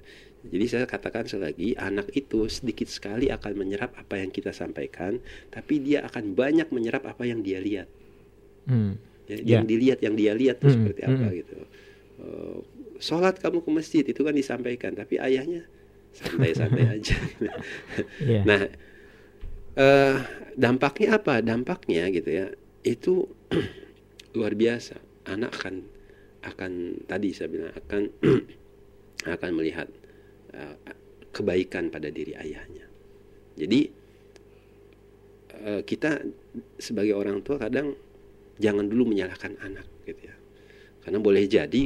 [0.46, 5.18] jadi saya katakan sekali lagi anak itu sedikit sekali akan menyerap apa yang kita sampaikan
[5.50, 7.88] tapi dia akan banyak menyerap apa yang dia lihat
[8.66, 8.98] Mm.
[9.30, 9.38] ya, Ya.
[9.58, 11.38] yang dilihat yang dia lihat tuh Hmm, seperti apa hmm.
[11.38, 11.58] gitu
[12.16, 12.58] Eh,
[12.98, 15.68] sholat kamu ke masjid itu kan disampaikan tapi ayahnya
[16.16, 17.14] santai-santai aja
[18.24, 18.42] Iya.
[18.48, 18.72] Nah,
[19.76, 20.16] eh,
[20.56, 21.40] dampaknya apa?
[21.44, 22.48] Dampaknya gitu ya,
[22.84, 23.28] itu
[24.38, 25.00] luar biasa.
[25.30, 25.76] Anak akan
[26.46, 26.72] akan
[27.10, 28.04] tadi saya bilang akan
[29.36, 29.88] akan melihat
[30.54, 30.76] eh,
[31.32, 32.86] kebaikan pada diri ayahnya.
[33.56, 33.80] Jadi
[35.60, 36.24] eh, kita
[36.80, 37.96] sebagai orang tua kadang
[38.56, 40.36] jangan dulu menyalahkan anak gitu ya.
[41.04, 41.84] Karena boleh jadi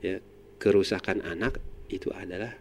[0.00, 0.16] ya
[0.58, 2.52] kerusakan anak itu adalah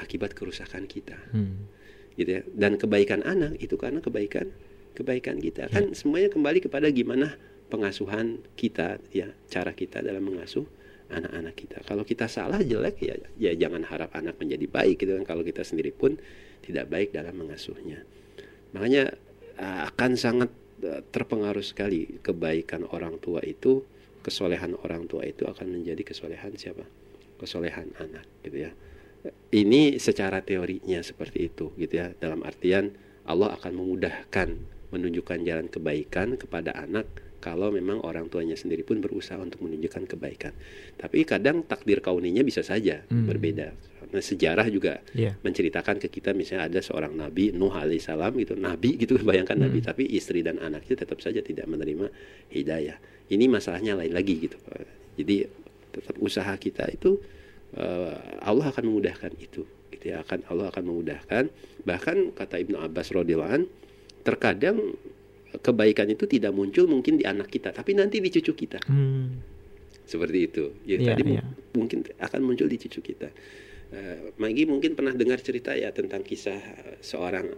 [0.00, 1.66] akibat kerusakan kita Mm.
[2.14, 2.42] Gitu ya.
[2.50, 4.50] Dan kebaikan anak itu karena kebaikan
[4.94, 5.68] kebaikan kita.
[5.70, 7.34] Kan semuanya kembali kepada gimana
[7.68, 10.64] pengasuhan kita ya cara kita dalam mengasuh
[11.10, 11.78] anak-anak kita.
[11.84, 15.24] Kalau kita salah jelek ya ya jangan harap anak menjadi baik gitu kan.
[15.26, 16.16] Kalau kita sendiri pun
[16.62, 18.06] tidak baik dalam mengasuhnya.
[18.72, 19.14] Makanya
[19.58, 20.50] uh, akan sangat
[20.86, 23.84] uh, terpengaruh sekali kebaikan orang tua itu
[24.24, 26.86] kesolehan orang tua itu akan menjadi kesolehan siapa?
[27.36, 28.72] Kesolehan anak gitu ya
[29.50, 32.12] ini secara teorinya seperti itu gitu ya.
[32.12, 32.92] Dalam artian
[33.24, 34.48] Allah akan memudahkan
[34.92, 37.08] menunjukkan jalan kebaikan kepada anak
[37.38, 40.52] kalau memang orang tuanya sendiri pun berusaha untuk menunjukkan kebaikan.
[40.96, 43.28] Tapi kadang takdir kauninya bisa saja Hmm.
[43.28, 43.72] berbeda.
[44.00, 45.36] Karena sejarah juga Iya.
[45.40, 48.56] menceritakan ke kita misalnya ada seorang nabi Nuh alaihissalam gitu.
[48.56, 49.84] Nabi gitu bayangkan nabi.
[49.84, 49.88] Hmm.
[49.88, 52.08] tapi istri dan anaknya tetap saja tidak menerima
[52.48, 52.96] hidayah.
[53.28, 54.56] Ini masalahnya lain lagi gitu.
[55.16, 55.44] Jadi
[55.92, 57.20] tetap usaha kita itu
[58.44, 60.22] Allah akan memudahkan itu gitu ya.
[60.22, 61.50] Akan Allah akan memudahkan.
[61.82, 63.62] Bahkan kata Ibnu Abbas radhiyallahu an
[64.24, 64.96] terkadang
[65.60, 68.80] kebaikan itu tidak muncul mungkin di anak kita tapi nanti di cucu kita.
[68.90, 69.54] Mm.
[70.04, 70.64] seperti itu.
[70.84, 71.42] Ya Iya, tadi iya.
[71.72, 73.32] mungkin akan muncul di cucu kita.
[73.94, 77.48] Eh, Maggie mungkin pernah dengar cerita ya tentang kisah eh, seorang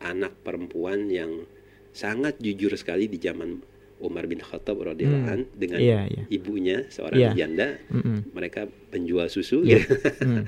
[0.00, 1.44] anak perempuan yang
[1.92, 3.60] sangat jujur sekali di zaman
[4.02, 5.32] Umar bin Khattab radhiyallahu Hmm.
[5.32, 6.22] an dengan Iya, iya.
[6.28, 7.30] ibunya seorang Iya.
[7.38, 8.34] janda Mm-mm.
[8.34, 9.78] mereka penjual susu Iya.
[9.78, 9.94] gitu.
[10.26, 10.44] Mm.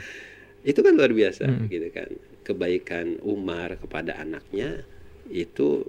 [0.64, 1.66] itu kan luar biasa Hmm.
[1.68, 2.10] gitu kan
[2.42, 4.82] kebaikan Umar kepada anaknya
[5.26, 5.86] itu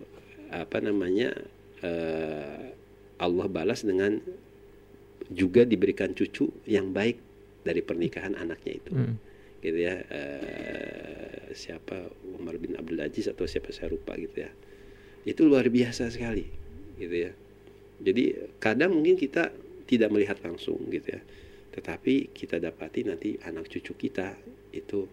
[0.47, 1.33] apa namanya
[1.81, 2.71] eh,
[3.17, 4.21] Allah balas dengan
[5.27, 7.17] juga diberikan cucu yang baik
[7.61, 9.15] dari pernikahan anaknya itu Mm.
[9.59, 11.97] gitu ya eh, siapa
[12.31, 14.51] Umar bin Abdul Aziz atau siapa saya lupa gitu ya
[15.23, 16.45] itu luar biasa sekali
[16.95, 17.31] gitu ya
[17.99, 19.51] jadi kadang mungkin kita
[19.85, 21.21] tidak melihat langsung gitu ya.
[21.75, 24.35] Tetapi kita dapati nanti anak cucu kita
[24.75, 25.05] itu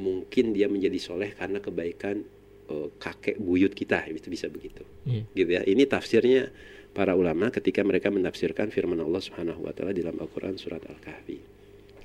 [0.00, 2.22] mungkin dia menjadi soleh karena kebaikan
[2.70, 4.82] eh, kakek buyut kita itu bisa begitu.
[5.06, 5.22] Iya.
[5.36, 5.62] gitu ya.
[5.62, 6.50] Ini tafsirnya
[6.94, 11.38] para ulama ketika mereka menafsirkan firman Allah Subhanahu wa taala dalam Al-Qur'an surat Al-Kahfi.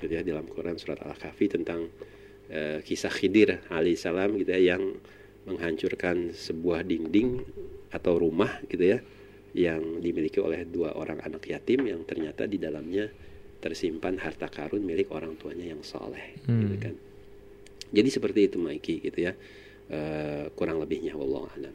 [0.00, 1.92] Gitu ya dalam Quran surat Al-Kahfi tentang
[2.48, 4.96] eh, kisah Khidir alaihissalam gitu ya yang
[5.44, 7.44] menghancurkan sebuah dinding
[7.92, 8.98] atau rumah gitu ya
[9.54, 13.10] yang dimiliki oleh dua orang anak yatim yang ternyata di dalamnya
[13.60, 16.64] tersimpan harta karun milik orang tuanya yang soleh Hmm.
[16.64, 16.94] gitu kan
[17.90, 19.34] jadi seperti itu Maiki gitu ya
[19.90, 21.74] Eh, kurang lebihnya wallahu a'lam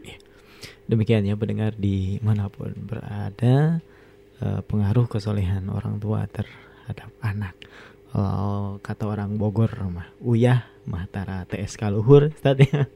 [0.88, 3.84] Demikian ya pendengar di mana pun berada
[4.40, 7.60] eh, pengaruh kesolehan orang tua terhadap anak.
[8.16, 12.88] Kalau kata orang Bogor mah uyah mah tara TSK luhur Ustaz ya.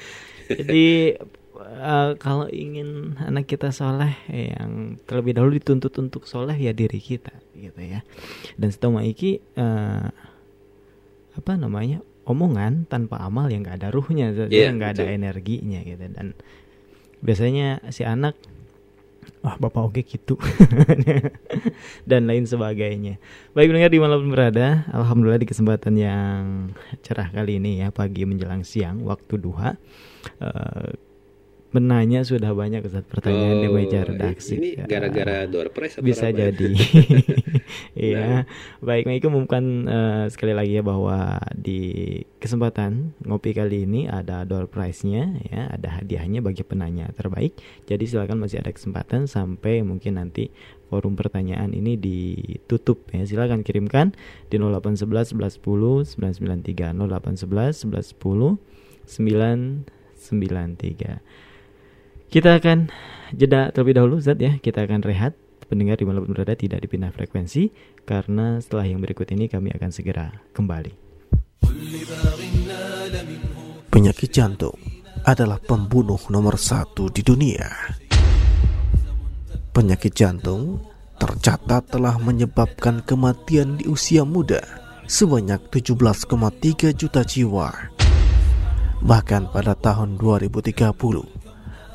[0.46, 1.18] Jadi
[1.58, 7.34] uh, kalau ingin anak kita soleh yang terlebih dahulu dituntut untuk soleh ya diri kita
[7.54, 8.00] gitu ya.
[8.54, 10.08] Dan setahu Maiki uh,
[11.38, 16.02] apa namanya omongan tanpa amal yang nggak ada ruhnya yeah, nggak ada energinya gitu.
[16.10, 16.34] Dan
[17.18, 18.38] biasanya si anak
[19.44, 20.38] wah bapak oke gitu.
[22.10, 23.20] Dan lain sebagainya.
[23.52, 26.40] Baik pendengar di pun berada alhamdulillah di kesempatan yang
[27.04, 29.76] cerah kali ini ya pagi menjelang siang waktu duha
[30.40, 31.07] uh,
[31.68, 34.56] menanya sudah banyak Ustaz pertanyaan oh, di meja redaksi.
[34.56, 36.48] Ini gara-gara door prize Bisa ya?
[36.48, 36.72] jadi.
[37.92, 38.24] Iya.
[38.24, 38.48] nah.
[38.80, 44.72] Baik, Maiku umumkan uh, sekali lagi ya bahwa di kesempatan ngopi kali ini ada door
[44.72, 47.52] prize-nya ya, ada hadiahnya bagi penanya terbaik.
[47.84, 50.48] Jadi silakan masih ada kesempatan sampai mungkin nanti
[50.88, 53.28] forum pertanyaan ini ditutup ya.
[53.28, 54.16] Silakan kirimkan
[54.48, 58.56] di 0811 1110 993 0811 1110
[59.04, 61.47] 993.
[62.28, 62.92] Kita akan
[63.32, 64.60] jeda terlebih dahulu Zat ya.
[64.60, 65.32] Kita akan rehat.
[65.68, 67.68] Pendengar di malam berada tidak dipindah frekuensi
[68.08, 70.92] karena setelah yang berikut ini kami akan segera kembali.
[73.92, 74.76] Penyakit jantung
[75.28, 77.68] adalah pembunuh nomor satu di dunia.
[79.76, 80.80] Penyakit jantung
[81.20, 84.64] tercatat telah menyebabkan kematian di usia muda
[85.04, 87.92] sebanyak 17,3 juta jiwa.
[89.04, 91.37] Bahkan pada tahun 2030,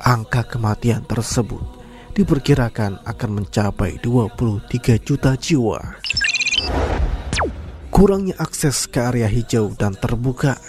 [0.04, 1.64] angka kematian tersebut
[2.12, 5.80] diperkirakan akan mencapai 23 juta jiwa.
[7.88, 10.60] Kurangnya akses ke area hijau dan terbuka,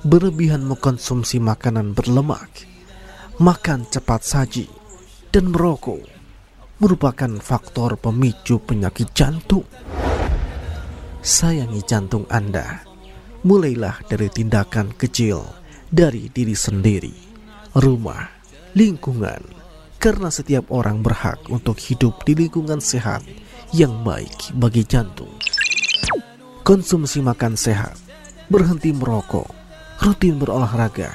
[0.00, 2.48] berlebihan mengkonsumsi makanan berlemak,
[3.36, 4.66] makan cepat saji,
[5.28, 6.00] dan merokok
[6.80, 9.68] merupakan faktor pemicu penyakit jantung.
[11.20, 12.88] Sayangi jantung Anda.
[13.44, 15.44] Mulailah dari tindakan kecil
[15.88, 17.12] dari diri sendiri,
[17.76, 18.39] rumah,
[18.74, 19.42] lingkungan,
[19.98, 23.26] karena setiap orang berhak untuk hidup di lingkungan sehat
[23.74, 25.30] yang baik bagi jantung.
[26.62, 27.98] Konsumsi makan sehat,
[28.46, 29.48] berhenti merokok,
[30.02, 31.10] rutin berolahraga,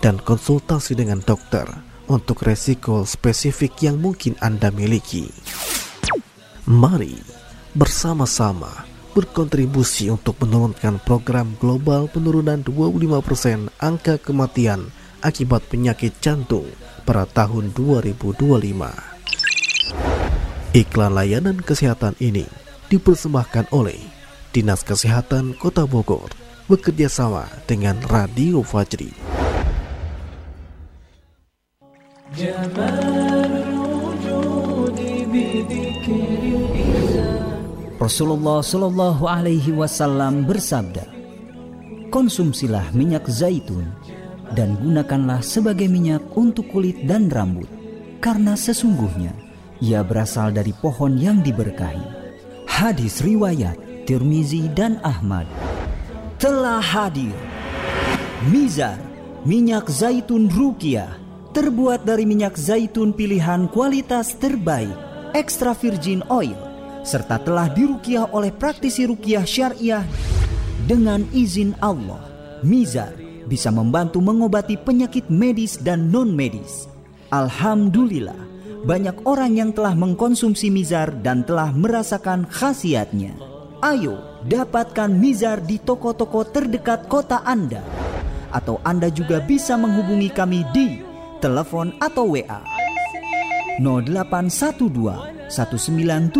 [0.00, 1.68] dan konsultasi dengan dokter
[2.08, 5.28] untuk resiko spesifik yang mungkin Anda miliki.
[6.66, 7.14] Mari
[7.76, 16.66] bersama-sama berkontribusi untuk menurunkan program global penurunan 25% angka kematian akibat penyakit jantung
[17.04, 18.36] pada tahun 2025.
[20.70, 22.46] Iklan layanan kesehatan ini
[22.90, 23.98] dipersembahkan oleh
[24.50, 26.30] Dinas Kesehatan Kota Bogor
[26.70, 29.10] bekerja sama dengan Radio Fajri.
[38.00, 41.04] Rasulullah Shallallahu Alaihi Wasallam bersabda,
[42.14, 43.90] konsumsilah minyak zaitun
[44.54, 47.68] dan gunakanlah sebagai minyak untuk kulit dan rambut,
[48.18, 49.32] karena sesungguhnya
[49.80, 52.18] ia berasal dari pohon yang diberkahi.
[52.66, 55.46] Hadis riwayat Tirmizi dan Ahmad
[56.40, 57.36] telah hadir.
[58.48, 58.96] Mizar,
[59.44, 61.20] minyak zaitun rukiah,
[61.52, 64.96] terbuat dari minyak zaitun pilihan kualitas terbaik,
[65.36, 66.56] extra virgin oil,
[67.04, 70.04] serta telah dirukiah oleh praktisi rukiah syariah
[70.88, 72.24] dengan izin Allah.
[72.64, 73.12] Mizar
[73.50, 76.86] bisa membantu mengobati penyakit medis dan non-medis.
[77.34, 78.38] Alhamdulillah,
[78.86, 83.34] banyak orang yang telah mengkonsumsi mizar dan telah merasakan khasiatnya.
[83.82, 87.82] Ayo, dapatkan mizar di toko-toko terdekat kota Anda.
[88.54, 91.02] Atau Anda juga bisa menghubungi kami di
[91.42, 92.62] telepon atau WA
[93.82, 96.30] 0812 1970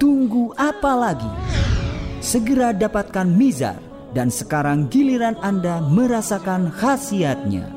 [0.00, 1.28] Tunggu apa lagi?
[2.24, 3.76] Segera dapatkan Mizar
[4.16, 7.68] dan sekarang giliran Anda merasakan khasiatnya.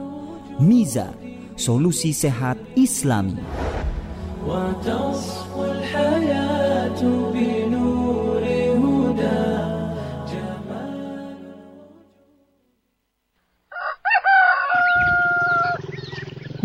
[0.64, 1.12] Mizar,
[1.60, 3.36] solusi sehat Islami.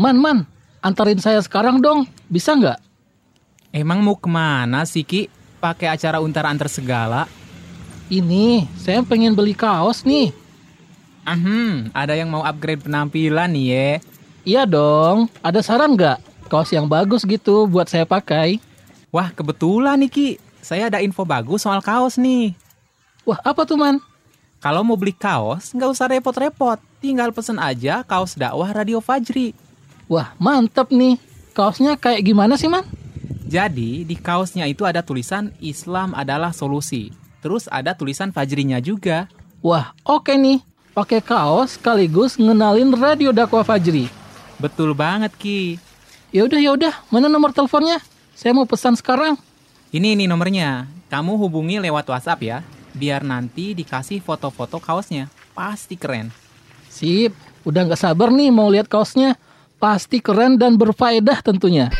[0.01, 0.39] Man, man,
[0.81, 2.81] antarin saya sekarang dong, bisa nggak?
[3.73, 5.29] Emang mau ke mana sih Ki?
[5.61, 7.29] Pakai acara untar antar segala?
[8.09, 10.33] Ini, saya pengen beli kaos nih.
[11.23, 13.89] Hmm, ada yang mau upgrade penampilan nih ya?
[14.43, 16.19] Iya dong, ada saran nggak?
[16.51, 18.59] Kaos yang bagus gitu buat saya pakai.
[19.13, 20.29] Wah, kebetulan nih Ki.
[20.65, 22.57] Saya ada info bagus soal kaos nih.
[23.29, 24.01] Wah, apa tuh man?
[24.63, 26.79] Kalau mau beli kaos, nggak usah repot-repot.
[27.03, 29.62] Tinggal pesen aja kaos dakwah Radio Fajri.
[30.13, 31.17] Wah, mantep nih.
[31.57, 32.85] Kaosnya kayak gimana sih, Man?
[33.49, 37.17] Jadi di kaosnya itu ada tulisan Islam adalah solusi.
[37.41, 39.25] Terus ada tulisan Fajrinya juga.
[39.65, 40.61] Wah, oke nih.
[40.93, 44.13] Pakai kaos sekaligus ngenalin radio dakwah Fajri.
[44.61, 45.81] Betul banget Ki.
[46.29, 46.93] Yaudah, yaudah.
[47.09, 47.97] Mana nomor teleponnya?
[48.37, 49.41] Saya mau pesan sekarang.
[49.97, 50.93] Ini nih nomornya.
[51.09, 52.59] Kamu hubungi lewat WhatsApp ya.
[52.93, 55.33] Biar nanti dikasih foto-foto kaosnya.
[55.57, 56.29] Pasti keren.
[56.93, 57.33] Sip.
[57.65, 59.41] Udah nggak sabar nih mau lihat kaosnya.
[59.83, 61.91] Pasti keren dan berfaedah tentunya.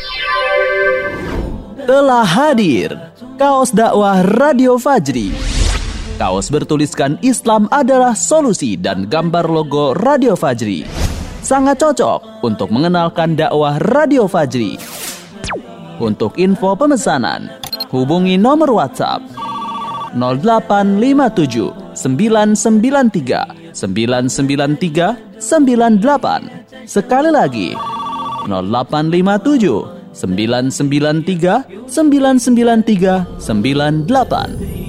[1.83, 2.95] Telah hadir
[3.35, 5.35] kaos dakwah Radio Fajri.
[6.15, 10.87] Kaos bertuliskan Islam adalah solusi dan gambar logo Radio Fajri.
[11.43, 14.79] Sangat cocok untuk mengenalkan dakwah Radio Fajri.
[15.99, 17.51] Untuk info pemesanan,
[17.91, 19.27] hubungi nomor WhatsApp
[20.15, 26.62] 0857 993 993 98.
[26.89, 27.77] Sekali lagi
[28.49, 34.83] 0857 993 993 98.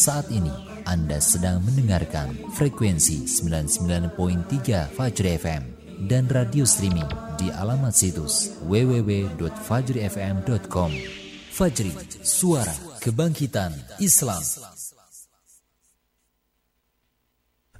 [0.00, 0.48] Saat ini
[0.88, 5.60] Anda sedang mendengarkan frekuensi 99.3 Fajri FM
[6.08, 7.04] dan radio streaming
[7.36, 10.90] di alamat situs www.fajrifm.com.
[11.52, 11.92] Fajri,
[12.24, 12.72] suara
[13.04, 14.40] kebangkitan Islam.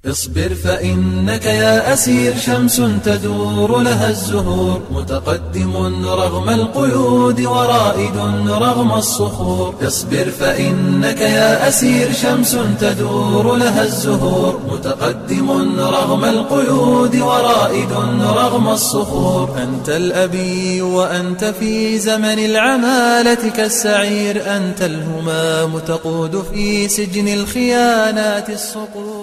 [0.05, 9.75] اصبر فإنك يا أسير شمس تدور لها الزهور متقدم رغم القيود ورائد رغم الصخور.
[9.87, 19.49] اصبر فإنك يا أسير شمس تدور لها الزهور متقدم رغم القيود ورائد رغم الصخور.
[19.63, 29.20] أنت الأبي وأنت في زمن العمالة كالسعير أنت الهمام تقود في سجن الخيانات الصقور.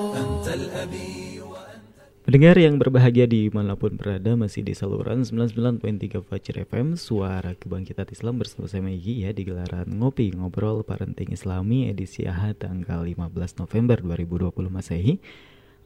[2.28, 8.04] Pendengar yang berbahagia di mana pun berada masih di saluran 99.3 Fajr FM Suara Kebangkitan
[8.12, 13.32] Islam bersama saya Megi ya di gelaran Ngopi Ngobrol Parenting Islami edisi Ahad tanggal 15
[13.64, 15.24] November 2020 Masehi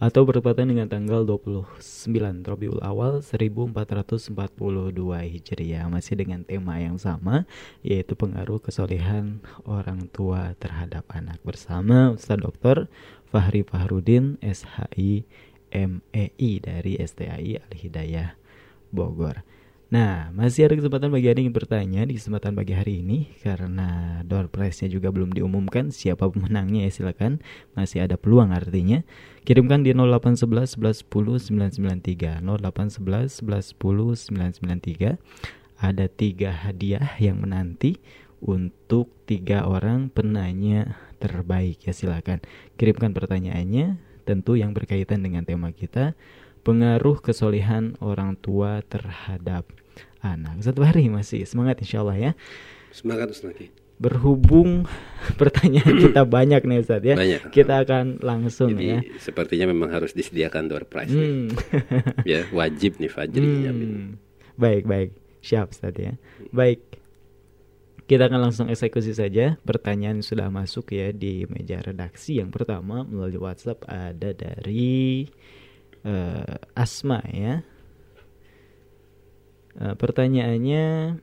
[0.02, 1.78] atau bertepatan dengan tanggal 29
[2.42, 4.34] Rabiul Awal 1442
[5.30, 7.46] Hijriah masih dengan tema yang sama
[7.86, 12.90] yaitu pengaruh kesolehan orang tua terhadap anak bersama Ustaz Dr.
[13.32, 15.24] Fahri Fahrudin SHI
[15.72, 18.36] MEI dari STAI Al Hidayah
[18.92, 19.40] Bogor.
[19.92, 24.48] Nah, masih ada kesempatan bagi Anda yang bertanya di kesempatan pagi hari ini karena door
[24.48, 27.44] prize-nya juga belum diumumkan siapa pemenangnya ya silakan.
[27.76, 29.04] Masih ada peluang artinya.
[29.44, 31.76] Kirimkan di 0811 11 10
[32.08, 35.20] 993 0811 11 10 993.
[35.80, 38.00] Ada tiga hadiah yang menanti
[38.40, 42.42] untuk tiga orang penanya terbaik ya silakan.
[42.74, 46.18] Kirimkan pertanyaannya tentu yang berkaitan dengan tema kita
[46.62, 49.66] pengaruh kesolehan orang tua terhadap
[50.22, 50.62] anak.
[50.62, 52.32] Satu hari masih semangat insya Allah ya.
[52.94, 53.54] Semangat Ustaz.
[54.02, 54.87] Berhubung
[55.40, 57.18] pertanyaan kita banyak nih Ustaz ya.
[57.18, 57.50] Banyak.
[57.50, 59.00] Kita akan langsung Jadi ya.
[59.18, 61.26] sepertinya memang harus disediakan door prize nih.
[61.26, 61.48] Hmm.
[62.30, 63.46] ya wajib nih Fajri.
[63.66, 64.18] Hmm.
[64.54, 65.11] Baik, baik.
[65.42, 66.14] Siap Ustaz ya.
[66.54, 67.01] Baik.
[68.02, 69.56] Kita akan langsung eksekusi saja.
[69.62, 72.42] Pertanyaan sudah masuk ya di meja redaksi.
[72.42, 75.26] Yang pertama melalui WhatsApp ada dari
[76.02, 77.62] eh, Asma ya.
[79.78, 81.16] Eh, pertanyaannya,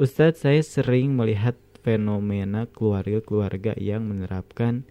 [0.00, 4.88] Ustadz saya sering melihat fenomena keluarga-keluarga yang menerapkan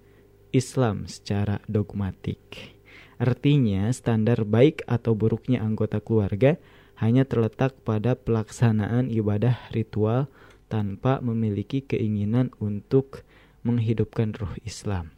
[0.53, 2.77] Islam secara dogmatik.
[3.17, 6.61] Artinya standar baik atau buruknya anggota keluarga
[6.97, 10.29] hanya terletak pada pelaksanaan ibadah ritual
[10.69, 13.21] tanpa memiliki keinginan untuk
[13.61, 15.13] menghidupkan ruh Islam.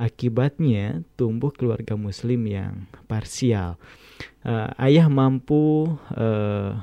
[0.00, 3.78] Akibatnya tumbuh keluarga muslim yang parsial.
[4.42, 6.74] Eh, ayah mampu eh,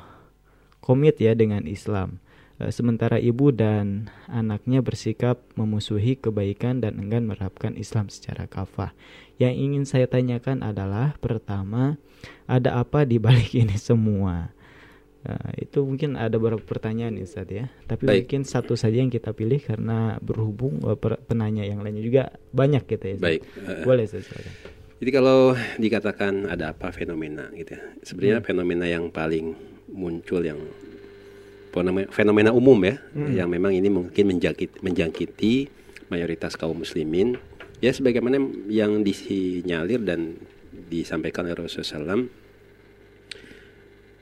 [0.80, 2.24] komit ya dengan Islam.
[2.60, 8.92] Eh, sementara ibu dan anaknya bersikap memusuhi kebaikan dan enggan menerapkan Islam secara kafah.
[9.40, 11.96] Yang ingin saya tanyakan adalah pertama,
[12.52, 14.52] ada apa di balik ini semua?
[15.20, 17.72] Nah, itu mungkin ada beberapa pertanyaan ya Ustaz ya.
[17.88, 18.20] Tapi Baik.
[18.28, 23.04] mungkin satu saja yang kita pilih karena berhubung eh, penanya yang lainnya juga banyak gitu
[23.04, 23.16] ya.
[23.16, 23.24] Ustaz.
[23.24, 23.42] Baik.
[23.44, 24.54] eh, Boleh Ustaz silakan.
[25.00, 25.40] Jadi kalau
[25.80, 27.84] dikatakan ada apa fenomena gitu ya.
[28.04, 29.56] Sebenarnya fenomena yang paling
[29.96, 30.60] muncul yang
[31.70, 32.98] fenomena, umum ya,
[33.30, 35.70] yang memang ini mungkin menjangkit, menjangkiti
[36.10, 37.38] mayoritas kaum muslimin.
[37.80, 40.36] Ya sebagaimana yang disinyalir dan
[40.92, 42.28] disampaikan oleh Rasulullah SAW,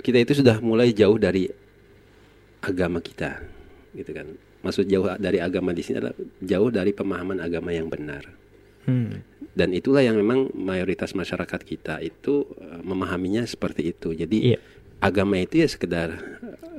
[0.04, 1.50] kita itu sudah mulai jauh dari
[2.62, 3.42] agama kita,
[3.98, 4.28] gitu kan.
[4.62, 8.30] Maksud jauh dari agama di sini adalah jauh dari pemahaman agama yang benar.
[8.88, 9.24] Hmm.
[9.58, 14.14] Dan itulah yang memang mayoritas masyarakat kita itu eh, memahaminya seperti itu.
[14.14, 14.60] Jadi Iya.
[15.00, 16.18] Agama itu ya sekedar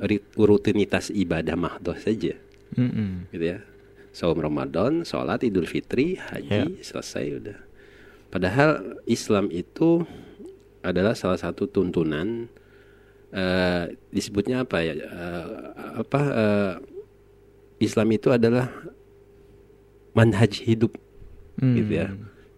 [0.01, 2.35] eh, rutinitas ibadah mahdoh saja,
[2.75, 3.29] Mm-mm.
[3.31, 3.59] gitu ya.
[4.09, 7.57] Saum Ramadan, sholat Idul Fitri, haji, selesai udah.
[8.29, 10.03] Padahal Islam itu
[10.81, 12.49] adalah salah satu tuntunan
[13.31, 14.93] eh, disebutnya apa ya?
[14.97, 15.45] eh,
[16.01, 16.73] apa eh,
[17.79, 18.67] Islam itu adalah
[20.13, 20.93] manhaj hidup
[21.59, 21.75] Hmm.
[21.75, 22.07] gitu ya.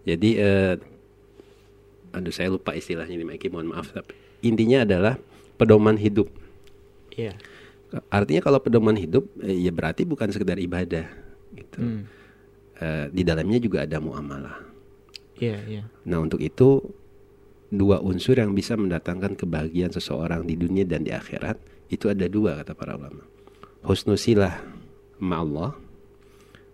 [0.06, 0.74] Jadi eh,
[2.14, 5.18] aduh saya lupa istilahnya ini Maki, mohon maaf tapi intinya adalah
[5.62, 6.26] pedoman hidup.
[7.14, 7.38] Iya.
[8.10, 11.06] Artinya kalau pedoman hidup eh, ya berarti bukan sekedar ibadah
[11.54, 11.78] gitu.
[11.78, 12.02] Hmm.
[12.82, 14.58] Eh, di dalamnya juga ada muamalah.
[15.38, 15.82] Iya, iya.
[16.08, 16.82] Nah, untuk itu
[17.70, 21.56] dua unsur yang bisa mendatangkan kebahagiaan seseorang di dunia dan di akhirat
[21.88, 23.22] itu ada dua kata para ulama.
[23.86, 24.62] Husnusilah
[25.22, 25.70] ma Allah,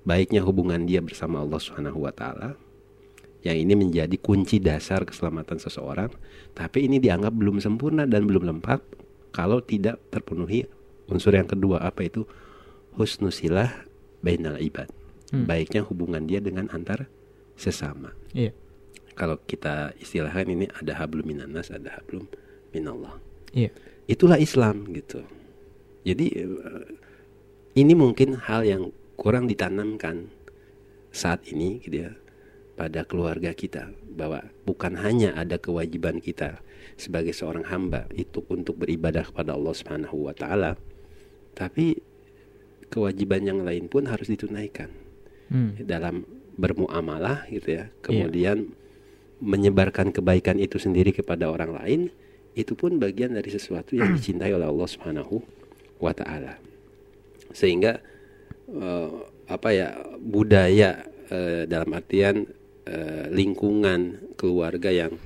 [0.05, 2.57] baiknya hubungan dia bersama Allah Subhanahu wa taala.
[3.49, 6.13] Yang ini menjadi kunci dasar keselamatan seseorang,
[6.53, 8.81] tapi ini dianggap belum sempurna dan belum lengkap
[9.33, 10.69] kalau tidak terpenuhi
[11.09, 12.29] unsur yang kedua apa itu
[13.01, 13.89] husnusilah
[14.21, 14.93] bainal ibad.
[15.33, 15.49] Hmm.
[15.49, 17.09] Baiknya hubungan dia dengan antar
[17.59, 18.55] sesama Iya.
[19.19, 22.31] kalau kita istilahkan ini ada hablum minanas ada hablum
[22.71, 23.19] minallah
[23.51, 23.75] Iya.
[24.07, 25.27] itulah Islam gitu
[26.07, 26.87] jadi eh,
[27.75, 30.31] ini mungkin hal yang kurang ditanamkan
[31.11, 32.15] saat ini gitu ya
[32.79, 36.63] pada keluarga kita bahwa bukan hanya ada kewajiban kita
[36.95, 40.79] sebagai seorang hamba itu untuk beribadah kepada Allah Subhanahu wa taala
[41.59, 41.99] tapi
[42.87, 45.09] kewajiban yang lain pun harus ditunaikan
[45.49, 45.81] Hmm.
[45.81, 46.29] dalam
[46.61, 47.89] bermuamalah gitu ya.
[48.05, 48.69] Kemudian
[49.41, 52.01] menyebarkan kebaikan itu sendiri kepada orang lain
[52.53, 55.41] itu pun bagian dari sesuatu yang dicintai oleh Allah Subhanahu
[56.05, 56.61] wa taala.
[57.57, 58.05] Sehingga
[58.69, 59.11] eh,
[59.49, 62.45] apa ya budaya eh, dalam artian
[62.89, 65.21] eh, lingkungan keluarga yang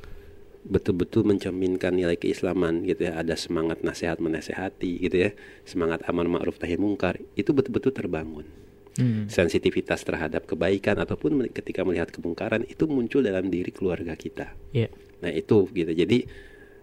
[0.63, 5.31] betul-betul mencerminkan nilai keislaman gitu ya ada semangat nasihat menasehati gitu ya
[5.67, 8.47] semangat amar ma'ruf nahi mungkar itu betul-betul terbangun
[8.93, 9.25] Hmm.
[9.25, 14.53] sensitivitas terhadap kebaikan ataupun ketika melihat kemungkaran itu muncul dalam diri keluarga kita.
[14.77, 14.93] Iya.
[15.25, 15.93] Nah itu gitu.
[15.97, 16.29] Jadi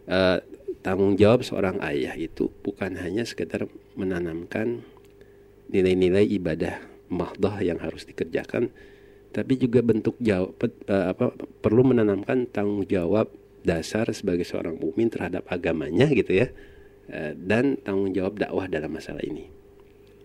[0.10, 0.38] eh,
[0.82, 4.82] tanggung jawab seorang ayah itu bukan hanya sekedar menanamkan
[5.70, 6.82] nilai-nilai ibadah
[7.14, 8.74] mahdoh yang harus dikerjakan,
[9.30, 10.58] tapi juga bentuk jawab
[10.90, 13.30] eh, apa perlu menanamkan tanggung jawab
[13.62, 16.48] dasar sebagai seorang mukmin terhadap agamanya gitu ya,
[17.12, 19.52] eh, dan tanggung jawab dakwah dalam masalah ini.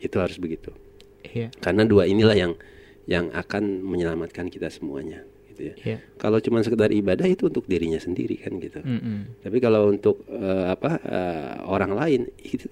[0.01, 0.71] Itu harus begitu
[1.25, 1.49] Iya.
[1.59, 2.53] karena dua inilah yang
[3.09, 5.25] yang akan menyelamatkan kita semuanya
[5.55, 5.75] gitu ya.
[5.79, 5.99] Iya.
[6.19, 8.83] Kalau cuma sekedar ibadah itu untuk dirinya sendiri kan gitu.
[8.83, 9.39] Mm-mm.
[9.39, 12.21] Tapi kalau untuk eh, apa eh, orang lain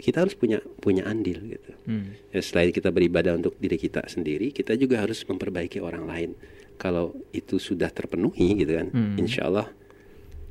[0.03, 1.71] kita harus punya punya andil gitu.
[1.87, 2.19] Hmm.
[2.35, 6.31] Ya, selain kita beribadah untuk diri kita sendiri, kita juga harus memperbaiki orang lain.
[6.75, 9.15] Kalau itu sudah terpenuhi gitu kan, Hmm.
[9.15, 9.71] insya Allah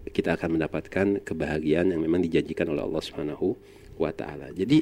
[0.07, 3.53] kita akan mendapatkan kebahagiaan yang memang dijanjikan oleh Allah Subhanahu
[3.99, 4.49] wa taala.
[4.55, 4.81] Jadi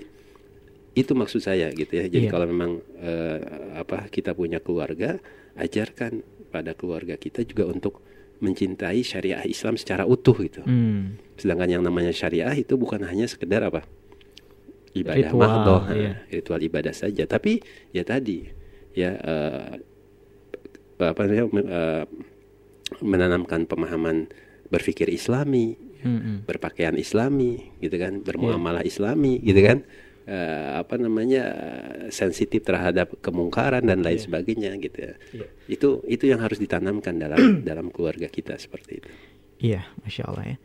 [0.95, 2.06] itu maksud saya gitu ya.
[2.08, 2.34] Jadi Iya.
[2.34, 3.39] kalau memang eh,
[3.78, 5.20] apa kita punya keluarga,
[5.56, 8.02] ajarkan pada keluarga kita juga untuk
[8.39, 10.64] mencintai syariah Islam secara utuh gitu.
[10.64, 11.20] Hmm.
[11.36, 13.86] Sedangkan yang namanya syariah itu bukan hanya sekedar apa?
[14.89, 16.26] Ibadah Ritual, mahdoh, iya.
[16.34, 17.30] ritual ibadah saja.
[17.30, 17.62] Tapi
[17.93, 18.50] ya tadi
[18.97, 19.72] ya eh,
[20.97, 22.04] apa namanya eh,
[23.06, 24.28] menanamkan pemahaman
[24.70, 26.45] berpikir Islami, Mm-mm.
[26.45, 29.86] berpakaian Islami, gitu kan, bermuamalah Islami, gitu kan,
[30.30, 31.42] Eh, apa namanya
[32.14, 35.14] sensitif terhadap kemungkaran dan lain sebagainya, gitu ya.
[35.34, 35.48] Iya.
[35.66, 39.10] Itu itu yang harus ditanamkan dalam dalam keluarga kita seperti itu.
[39.58, 40.58] Iya, masya Allah ya.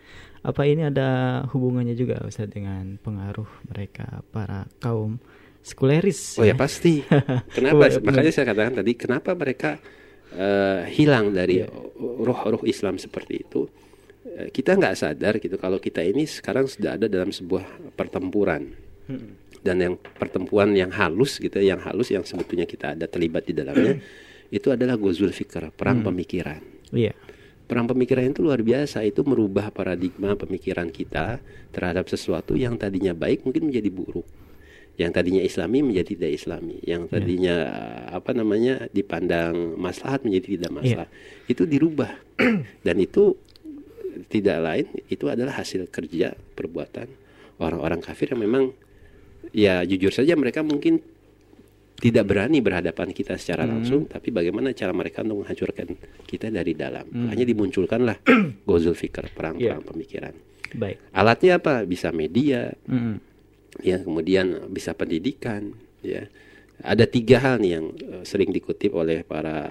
[0.45, 1.09] Apa ini ada
[1.49, 5.17] hubungannya juga Ustaz dengan pengaruh mereka para kaum
[5.65, 6.37] sekuleris?
[6.37, 7.01] Oh ya pasti.
[7.57, 7.89] Kenapa?
[8.05, 9.81] Makanya saya katakan tadi, kenapa mereka
[10.37, 11.65] eh, hilang dari
[11.97, 13.65] roh-roh Islam seperti itu?
[14.29, 18.85] Eh, kita nggak sadar gitu kalau kita ini sekarang sudah ada dalam sebuah pertempuran
[19.65, 23.97] dan yang pertempuran yang halus gitu, yang halus yang sebetulnya kita ada terlibat di dalamnya
[24.53, 26.61] itu adalah gozul fikr, perang pemikiran.
[26.93, 27.17] Iya.
[27.65, 31.41] Perang pemikiran itu luar biasa, itu merubah paradigma pemikiran kita
[31.73, 34.29] terhadap sesuatu yang tadinya baik mungkin menjadi buruk.
[34.95, 37.67] Yang tadinya islami menjadi tidak islami, yang tadinya
[38.15, 41.11] apa namanya dipandang maslahat menjadi tidak maslahat.
[41.51, 42.15] Itu dirubah.
[42.87, 43.35] Dan itu
[44.31, 47.11] tidak lain itu adalah hasil kerja perbuatan
[47.59, 48.71] orang-orang kafir yang memang
[49.55, 50.99] ya jujur saja mereka mungkin
[51.95, 55.89] tidak berani berhadapan kita secara langsung, tapi bagaimana cara mereka untuk menghancurkan
[56.27, 57.07] kita dari dalam.
[57.31, 58.19] Hanya dimunculkanlah
[58.69, 60.35] gozul fikr, perang-perang pemikiran.
[60.75, 60.99] Baik.
[61.15, 61.87] Alatnya apa?
[61.87, 63.23] Bisa media, Mm-mm.
[63.81, 65.71] ya kemudian bisa pendidikan,
[66.03, 66.27] ya
[66.83, 69.71] Ada tiga hal nih yang eh, sering dikutip oleh para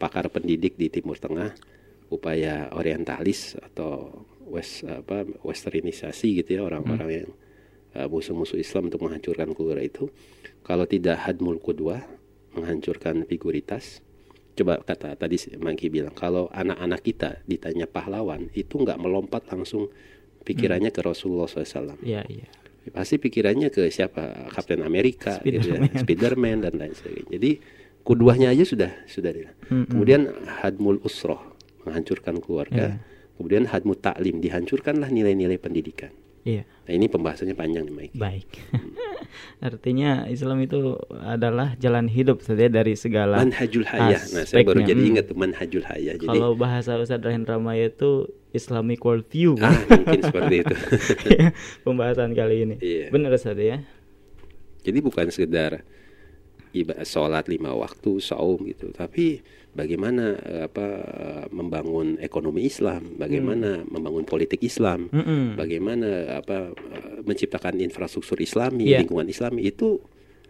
[0.00, 1.52] pakar pendidik di Timur Tengah,
[2.08, 7.49] upaya orientalis atau west apa westernisasi gitu ya orang-orang yang uh,
[7.94, 10.04] musuh-musuh Islam untuk menghancurkan kultur itu.
[10.62, 12.04] Kalau tidak hadmul qudwah,
[12.54, 14.02] menghancurkan figuritas.
[14.54, 19.88] Coba kata tadi Mangki bilang kalau anak-anak kita ditanya pahlawan itu nggak melompat langsung
[20.42, 21.96] pikirannya ke Rasulullah SAW.
[22.02, 22.46] Iya, iya.
[22.90, 24.50] Pasti pikirannya ke siapa?
[24.50, 25.90] Captain Amerika, gitu ya, Spiderman.
[26.02, 27.30] Spiderman dan lain sebagainya.
[27.38, 27.50] Jadi
[28.02, 29.30] kuduahnya aja sudah sudah.
[29.30, 29.46] di-
[29.86, 30.26] Kemudian
[30.60, 31.38] hadmul usroh
[31.84, 32.96] menghancurkan keluarga.
[33.36, 36.12] Kemudian hadmul taklim dihancurkanlah nilai-nilai pendidikan.
[36.40, 36.64] Iya.
[36.64, 38.14] Nah ini pembahasannya panjang nih Mike.
[38.16, 38.48] Baik.
[39.60, 44.20] Artinya Islam itu adalah jalan hidup saja dari segala Manhajul hayah.
[44.32, 45.10] Nah saya baru jadi Hmm.
[45.14, 46.16] ingat tuh manhajul hayah.
[46.16, 49.60] Jadi Kalau bahasa Ustadz Rahindra Maya itu Islamic worldview.
[49.60, 49.70] ah
[50.00, 50.74] mungkin seperti itu.
[51.84, 52.76] Pembahasan kali ini.
[52.80, 53.12] Iya.
[53.12, 53.78] Benar Ustadz ya?
[54.80, 55.84] Jadi bukan sekedar
[56.70, 59.42] ibadah sholat lima waktu, saum gitu, tapi
[59.74, 65.58] bagaimana eh, apa eh, membangun ekonomi Islam, bagaimana membangun politik Islam, Mm-mm.
[65.58, 69.02] bagaimana apa eh, menciptakan infrastruktur Islami, Iya.
[69.02, 69.98] lingkungan Islami itu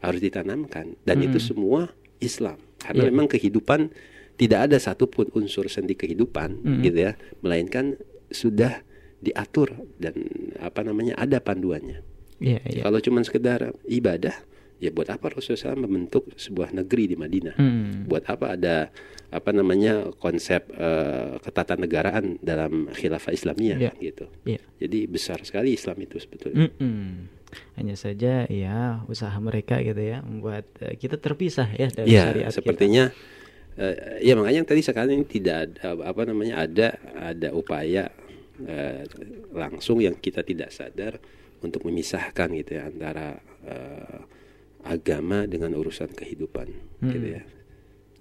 [0.01, 3.11] harus ditanamkan dan itu semua Islam karena Iya.
[3.13, 3.93] memang kehidupan
[4.41, 7.13] tidak ada satupun unsur sendi kehidupan gitu ya,
[7.45, 8.01] melainkan
[8.33, 8.81] sudah
[9.21, 10.17] diatur dan
[10.57, 12.01] apa namanya ada panduannya.
[12.41, 12.81] Iya, iya.
[12.89, 14.33] Kalau cuma sekedar ibadah,
[14.81, 17.55] ya buat apa Rasulullah SAW membentuk sebuah negeri di Madinah?
[17.55, 18.09] Hmm.
[18.09, 18.89] Buat apa ada
[19.31, 23.93] apa namanya konsep eh, ketatanegaraan dalam khilafah Islamiyah Iya.
[24.01, 24.27] gitu.
[24.43, 24.59] Iya.
[24.81, 26.67] Jadi besar sekali Islam itu sebetulnya.
[26.67, 27.31] Mm-mm.
[27.77, 32.51] Hanya saja ya usaha mereka gitu ya membuat eh, kita terpisah ya dari Iya, syariat
[32.51, 32.57] kita.
[32.59, 33.05] sepertinya
[33.77, 38.11] eh, ya makanya yang tadi sekarang ini tidak ada apa namanya ada ada upaya
[38.61, 39.03] eh,
[39.53, 41.19] langsung yang kita tidak sadar
[41.61, 44.19] untuk memisahkan gitu ya antara eh,
[44.83, 46.69] agama dengan urusan kehidupan
[47.03, 47.43] gitu ya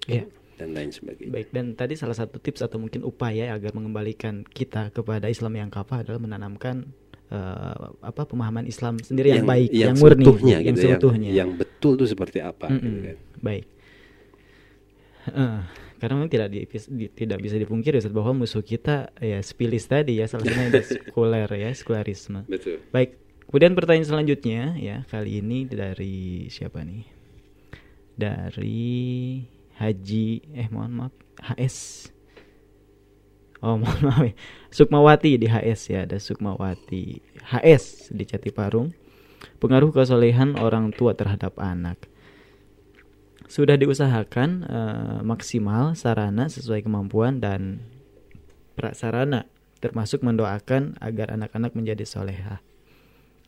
[0.07, 0.23] Iya.
[0.57, 1.31] dan lain sebagainya.
[1.31, 5.69] Baik dan tadi salah satu tips atau mungkin upaya agar mengembalikan kita kepada Islam yang
[5.69, 6.89] kafah adalah menanamkan
[7.29, 11.29] eh, apa pemahaman Islam sendiri yang, baik, yang, murni, seutuhnya yang gitu, seutuhnya.
[11.29, 13.05] yang betul itu seperti apa gitu Mm-mm.
[13.05, 13.17] kan.
[13.39, 13.65] Baik.
[15.29, 15.59] Eh,
[15.99, 20.17] karena memang tidak di, di- tidak bisa dipungkiri Ustaz, bahwa musuh kita ya spilis tadi
[20.17, 22.47] ya salah satunya sekuler ya sekularisme.
[22.49, 22.81] Betul.
[22.89, 23.19] Baik.
[23.49, 27.01] Kemudian pertanyaan selanjutnya ya kali ini dari siapa nih?
[28.13, 29.01] Dari
[29.81, 32.07] Haji eh mohon maaf HS.
[33.65, 34.37] Oh mohon maaf ya.
[34.69, 38.93] Sukmawati di HS ya ada Sukmawati HS di Jatiparung.
[39.57, 42.05] Pengaruh kesolehan orang tua terhadap anak.
[43.49, 47.81] Sudah diusahakan eh, maksimal sarana sesuai kemampuan dan
[48.77, 49.49] prasarana
[49.81, 52.61] termasuk mendoakan agar anak-anak menjadi soleha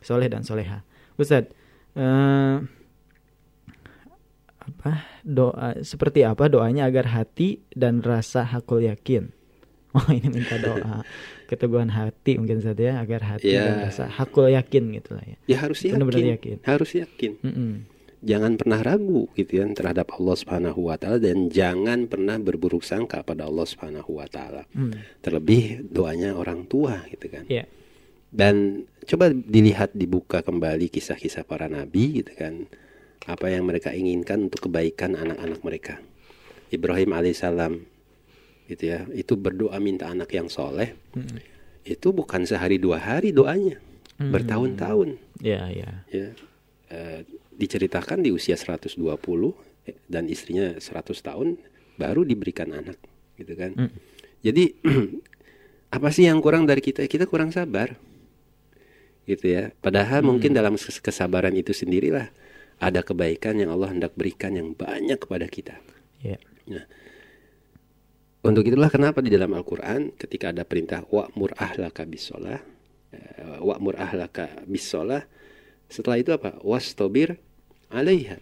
[0.02, 0.84] soleh dan soleha.
[1.16, 1.50] Ustadz,
[1.96, 2.56] eh,
[4.62, 4.92] apa
[5.26, 9.30] doa seperti apa doanya agar hati dan rasa hakul yakin?
[9.92, 11.04] Oh ini minta doa
[11.52, 13.68] keteguhan hati mungkin saja ya agar hati Ya.
[13.68, 15.36] dan rasa hakul yakin gitu lah ya.
[15.44, 16.00] Ya harus yakin.
[16.00, 16.56] Benar-benar yakin.
[16.64, 17.32] Harus yakin.
[17.44, 17.72] Mm-mm.
[18.24, 23.20] Jangan pernah ragu gitu ya terhadap Allah Subhanahu wa taala dan jangan pernah berburuk sangka
[23.20, 24.64] pada Allah Subhanahu wa taala.
[24.72, 24.96] Hmm.
[25.20, 27.44] Terlebih doanya orang tua gitu kan.
[27.52, 27.68] Ya.
[28.32, 32.64] Dan coba dilihat dibuka kembali kisah-kisah para nabi gitu kan.
[33.28, 35.94] Apa yang mereka inginkan untuk kebaikan anak-anak mereka.
[36.72, 37.84] Ibrahim alaihissalam
[38.72, 40.96] gitu ya, itu berdoa minta anak yang soleh.
[41.84, 43.76] Itu bukan sehari dua hari doanya,
[44.16, 45.20] bertahun-tahun.
[45.44, 46.08] Ya, ya.
[46.08, 46.32] ya.
[46.88, 47.20] Eh,
[47.52, 48.96] diceritakan di usia 120
[49.84, 51.60] eh, dan istrinya 100 tahun
[52.00, 52.96] baru diberikan anak
[53.36, 53.76] gitu kan.
[54.40, 54.72] Jadi
[55.96, 57.04] apa sih yang kurang dari kita?
[57.04, 57.92] Kita kurang sabar
[59.28, 62.28] gitu ya padahal mungkin dalam kes- kesabaran itu sendirilah
[62.82, 65.78] ada kebaikan yang Allah hendak berikan yang banyak kepada kita
[66.22, 66.38] Ya.
[66.70, 66.86] Nah,
[68.46, 72.62] untuk itulah kenapa di dalam Al-Quran ketika ada perintah wa'mur ahlaka bisolah,
[73.10, 75.26] eh, wa'mur ahlaka bisolah,
[75.90, 76.62] setelah itu apa?
[76.62, 77.38] Wastobir
[77.90, 78.38] alaiha.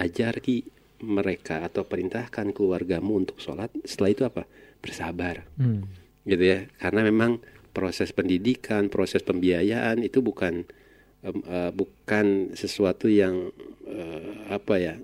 [0.00, 0.66] Ajari
[1.04, 3.68] mereka atau perintahkan keluargamu untuk sholat.
[3.84, 4.42] Setelah itu apa?
[4.80, 5.44] Bersabar.
[5.60, 5.84] Hmm.
[6.24, 6.66] Gitu ya.
[6.80, 7.38] Karena memang
[7.74, 10.62] proses pendidikan, proses pembiayaan itu bukan
[11.26, 13.50] eh, bukan sesuatu yang
[13.84, 14.94] eh, apa ya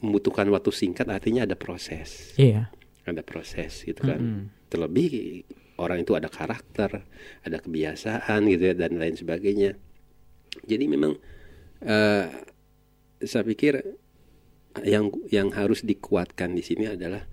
[0.00, 1.10] membutuhkan waktu singkat.
[1.10, 2.70] Artinya ada proses Iya.
[3.06, 4.50] ada proses gitu kan.
[4.66, 5.42] Terlebih
[5.78, 7.06] orang itu ada karakter,
[7.46, 9.78] ada kebiasaan gitu ya dan lain sebagainya.
[10.66, 11.14] Jadi memang
[11.82, 12.26] eh,
[13.22, 13.82] saya pikir
[14.84, 17.24] yang yang harus dikuatkan di sini adalah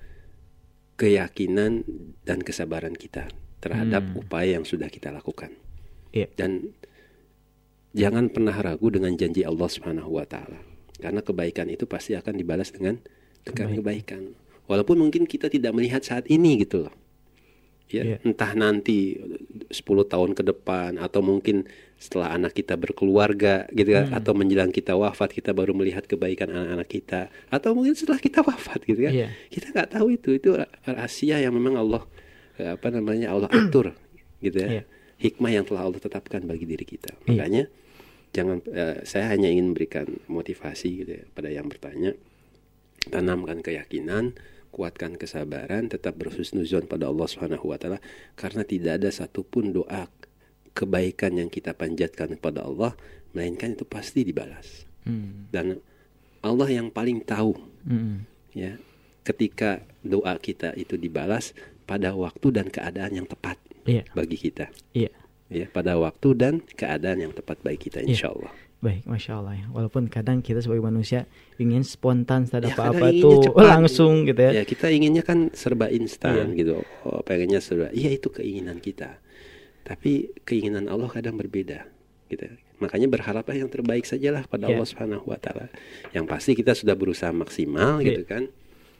[0.95, 1.83] keyakinan
[2.23, 3.27] dan kesabaran kita
[3.63, 5.55] terhadap upaya yang sudah kita lakukan.
[6.11, 6.27] Iya.
[6.35, 6.75] Dan
[7.95, 10.59] jangan pernah ragu dengan janji Allah Subhanahu wa taala.
[10.99, 12.99] Karena kebaikan itu pasti akan dibalas dengan
[13.43, 14.35] dengan kebaikan.
[14.67, 16.95] Walaupun mungkin kita tidak melihat saat ini gitu loh.
[17.91, 18.17] Ya, Iya.
[18.25, 19.19] entah nanti
[19.69, 21.67] 10 tahun ke depan atau mungkin
[22.01, 24.17] setelah anak kita berkeluarga gitu kan Hmm.
[24.17, 27.21] atau menjelang kita wafat kita baru melihat kebaikan anak-anak kita
[27.53, 29.13] atau mungkin setelah kita wafat gitu kan.
[29.13, 29.27] Iya.
[29.51, 30.57] Kita nggak tahu itu itu
[30.87, 32.01] rahasia yang memang Allah
[32.59, 33.93] apa namanya Allah atur
[34.43, 34.69] gitu ya.
[34.79, 34.83] Iya.
[35.17, 37.15] Hikmah yang telah Allah tetapkan bagi diri kita.
[37.23, 37.27] Iya.
[37.31, 37.63] Makanya
[38.33, 42.17] jangan eh, saya hanya ingin memberikan motivasi gitu ya pada yang bertanya
[43.09, 44.33] tanamkan keyakinan
[44.73, 48.01] kuatkan kesabaran tetap berhusnuzon pada Allah Subhanahu wa taala
[48.33, 50.09] karena tidak ada satupun doa
[50.73, 52.97] kebaikan yang kita panjatkan kepada Allah
[53.37, 55.51] melainkan itu pasti dibalas Hmm.
[55.51, 55.83] dan
[56.39, 58.23] Allah yang paling tahu Hmm.
[58.55, 58.79] ya
[59.27, 61.51] ketika doa kita itu dibalas
[61.83, 64.07] pada waktu dan keadaan yang tepat Iya.
[64.11, 65.11] bagi kita Iya.
[65.47, 68.07] ya pada waktu dan keadaan yang tepat bagi kita Iya.
[68.09, 68.51] insya Allah
[68.83, 69.65] Baik, masya Allah ya.
[69.71, 71.23] Walaupun kadang kita sebagai manusia
[71.55, 73.63] ingin spontan ada Ya, apa-apa tuh cepat.
[73.79, 74.51] langsung gitu ya.
[74.59, 76.59] Ya kita inginnya kan serba instan Iya.
[76.59, 76.83] gitu.
[77.07, 77.95] Oh, pengennya serba.
[77.95, 79.23] Iya itu keinginan kita.
[79.87, 81.87] Tapi keinginan Allah kadang berbeda
[82.27, 82.43] gitu.
[82.83, 84.75] Makanya berharaplah yang terbaik sajalah pada Iya.
[84.75, 85.71] Allah Subhanahu wa taala.
[86.11, 88.19] Yang pasti kita sudah berusaha maksimal Iya.
[88.19, 88.43] gitu kan.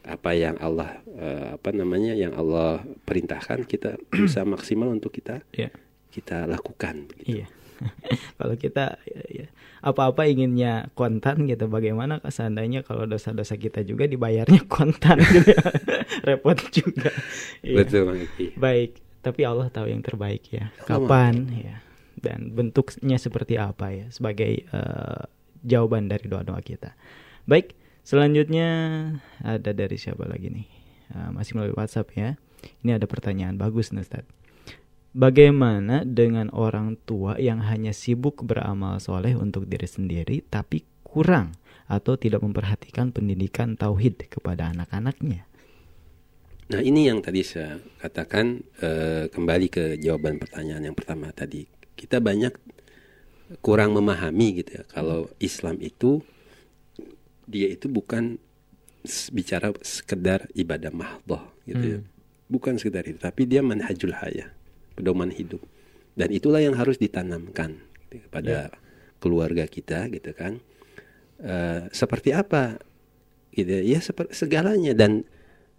[0.04, 5.72] Apa yang Allah eh, apa namanya yang Allah perintahkan kita berusaha maksimal untuk kita Iya.
[6.12, 7.42] kita lakukan begitu.
[7.42, 7.48] Iya.
[8.40, 9.48] kalau kita ya, ya,
[9.82, 15.64] apa-apa inginnya kontan gitu bagaimana seandainya kalau dosa-dosa kita juga dibayarnya kontan gitu ya.
[16.28, 17.12] repot juga
[17.60, 17.76] Iya.
[17.84, 18.46] Betul Iki.
[18.56, 18.92] baik
[19.24, 21.76] tapi Allah tahu yang terbaik ya kapan ya
[22.20, 25.22] dan bentuknya seperti apa ya sebagai eh,
[25.64, 26.92] jawaban dari doa-doa kita
[27.44, 28.70] baik selanjutnya
[29.42, 30.68] ada dari siapa lagi nih?
[31.14, 32.36] Eh, masih melalui WhatsApp ya.
[32.84, 34.24] Ini ada pertanyaan bagus nih Ustaz
[35.14, 41.54] Bagaimana dengan orang tua yang hanya sibuk beramal soleh untuk diri sendiri tapi kurang
[41.86, 45.46] atau tidak memperhatikan pendidikan tauhid kepada anak-anaknya?
[46.74, 51.70] Nah ini yang tadi saya katakan eh, kembali ke jawaban pertanyaan yang pertama tadi.
[51.94, 52.58] Kita banyak
[53.62, 56.26] kurang memahami gitu ya kalau Islam itu
[57.50, 58.40] dia itu bukan
[59.36, 62.00] bicara sekedar ibadah mahdoh gitu ya.
[62.48, 64.52] Bukan sekedar itu tapi dia manhajul hayah
[64.96, 65.60] pedoman hidup.
[66.14, 68.70] Dan itulah yang harus ditanamkan gitu, kepada
[69.18, 70.62] keluarga kita gitu kan.
[71.42, 72.80] Eh, seperti apa
[73.52, 74.00] gitu ya
[74.32, 74.94] segalanya.
[74.96, 75.26] Dan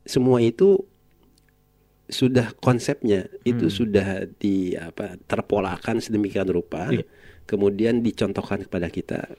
[0.04, 0.84] semua itu
[2.04, 7.08] sudah konsepnya itu sudah di apa terpolakan sedemikian rupa Iya.
[7.48, 9.32] kemudian dicontohkan kepada kita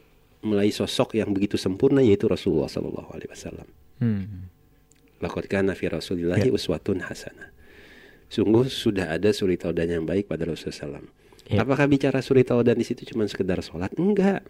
[0.46, 3.68] melalui sosok yang begitu sempurna yaitu Rasulullah Shallallahu Alaihi Wasallam.
[4.00, 4.48] Hmm.
[5.20, 7.50] Laqad kana fi Rasulillahi uswatun hasanah.
[8.30, 11.08] Sungguh sudah ada suri taudan yang baik pada Rasulullah SAW.
[11.46, 11.62] Ya.
[11.62, 13.94] Apakah bicara suri taudan di situ cuma sekedar sholat?
[13.96, 14.42] Enggak,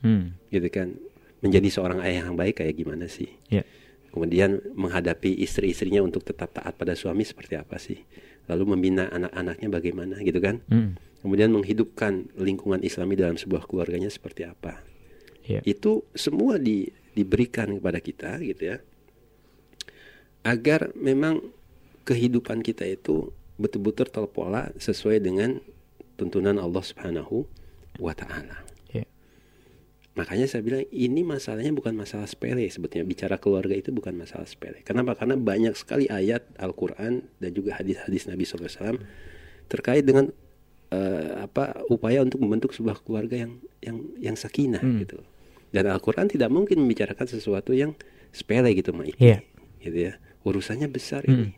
[0.00, 0.32] Hmm.
[0.48, 0.96] gitu kan.
[1.44, 3.28] Menjadi seorang ayah yang baik kayak gimana sih?
[3.52, 3.64] Ya.
[4.10, 8.02] Kemudian menghadapi istri-istrinya untuk tetap taat pada suami seperti apa sih?
[8.50, 10.62] Lalu membina anak-anaknya bagaimana gitu kan?
[10.66, 10.96] Hmm.
[11.20, 14.80] Kemudian menghidupkan lingkungan Islami dalam sebuah keluarganya seperti apa?
[15.46, 15.60] Ya.
[15.64, 18.78] Itu semua di, diberikan kepada kita gitu ya.
[20.44, 21.52] Agar memang
[22.08, 23.30] kehidupan kita itu
[23.60, 25.60] betul-betul terpola sesuai dengan
[26.16, 27.44] tuntunan Allah Subhanahu
[28.00, 28.64] wa taala.
[28.88, 29.04] Ya.
[30.16, 34.80] Makanya saya bilang ini masalahnya bukan masalah sepele sebetulnya bicara keluarga itu bukan masalah sepele.
[34.80, 35.12] Kenapa?
[35.16, 38.96] Karena banyak sekali ayat Al-Qur'an dan juga hadis-hadis Nabi SAW
[39.68, 40.32] terkait dengan
[40.90, 45.00] eh, apa upaya untuk membentuk sebuah keluarga yang yang yang sakinah Hmm.
[45.02, 45.18] gitu.
[45.70, 47.94] Dan Al-Qur'an tidak mungkin membicarakan sesuatu yang
[48.34, 49.18] sepele gitu Mike.
[49.22, 49.46] Iya.
[49.78, 50.18] Gitu ya.
[50.42, 51.34] Urusannya besar Hmm.
[51.46, 51.50] ini.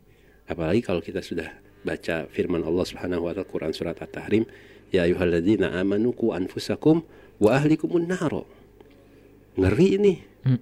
[0.45, 1.49] Apalagi kalau kita sudah
[1.83, 4.45] baca firman Allah Subhanahu wa taala Quran surat At-Tahrim,
[4.93, 7.01] ya ayyuhalladzina amanu qu anfusakum
[7.41, 8.45] wa ahlikumun naro.
[9.57, 10.14] Ngeri ini.
[10.45, 10.61] Hmm.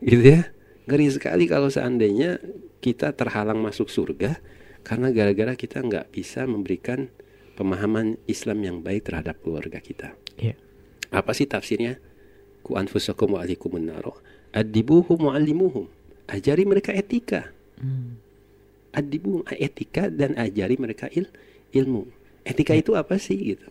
[0.00, 0.42] Gitu ya.
[0.88, 2.38] Ngeri sekali kalau seandainya
[2.80, 4.38] kita terhalang masuk surga
[4.86, 7.10] karena gara-gara kita nggak bisa memberikan
[7.56, 10.12] pemahaman Islam yang baik terhadap keluarga kita.
[10.36, 10.54] Ya.
[11.08, 11.96] Apa sih tafsirnya?
[12.60, 14.20] Ku anfusakum wa ahlikumun naro.
[14.52, 15.88] Adibuhum wa alimuhum.
[16.28, 17.50] Ajari mereka etika.
[17.80, 18.20] Hmm.
[18.92, 21.26] Adibuhum etika dan ajari mereka il,
[21.72, 22.04] ilmu.
[22.44, 23.68] Etika itu apa sih gitu?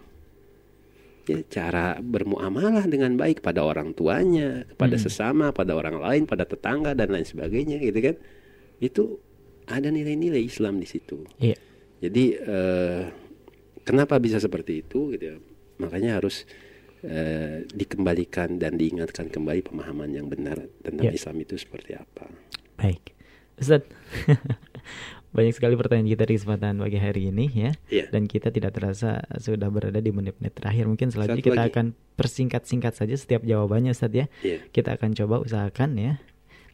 [1.26, 6.94] Ya, cara bermuamalah dengan baik pada orang tuanya, kepada sesama, pada orang lain, pada tetangga
[6.94, 8.16] dan lain sebagainya gitu kan.
[8.78, 9.04] Itu
[9.66, 11.26] ada nilai-nilai Islam di situ.
[11.42, 11.58] Iya.
[12.06, 13.04] Jadi eh,
[13.86, 15.38] kenapa bisa seperti itu gitu ya?
[15.78, 16.44] Makanya harus
[17.06, 21.14] eh, dikembalikan dan diingatkan kembali pemahaman yang benar tentang Ya.
[21.14, 22.26] Islam itu seperti apa.
[22.82, 23.14] Baik.
[23.56, 23.86] Ustaz.
[25.36, 27.72] Banyak sekali pertanyaan kita di kesempatan pagi hari ini ya.
[27.92, 28.08] Iya.
[28.08, 30.88] Dan kita tidak terasa sudah berada di menit-menit terakhir.
[30.88, 31.72] Mungkin selanjutnya Satu kita lagi.
[31.76, 34.32] akan persingkat-singkat saja setiap jawabannya Ustaz ya.
[34.40, 34.64] Iya.
[34.72, 36.14] Kita akan coba usahakan ya.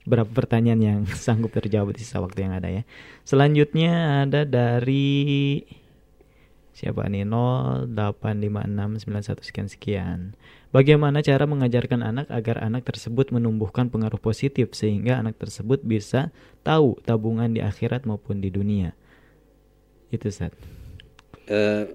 [0.06, 2.86] Berapa pertanyaan yang sanggup terjawab di sisa waktu yang ada ya.
[3.26, 5.58] Selanjutnya ada dari
[6.72, 10.20] siapa nih 085691 sekian sekian.
[10.72, 16.32] Bagaimana cara mengajarkan anak agar anak tersebut menumbuhkan pengaruh positif sehingga anak tersebut bisa
[16.64, 18.96] tahu tabungan di akhirat maupun di dunia?
[20.12, 20.56] Itu Ustaz.
[21.52, 21.86] Eh,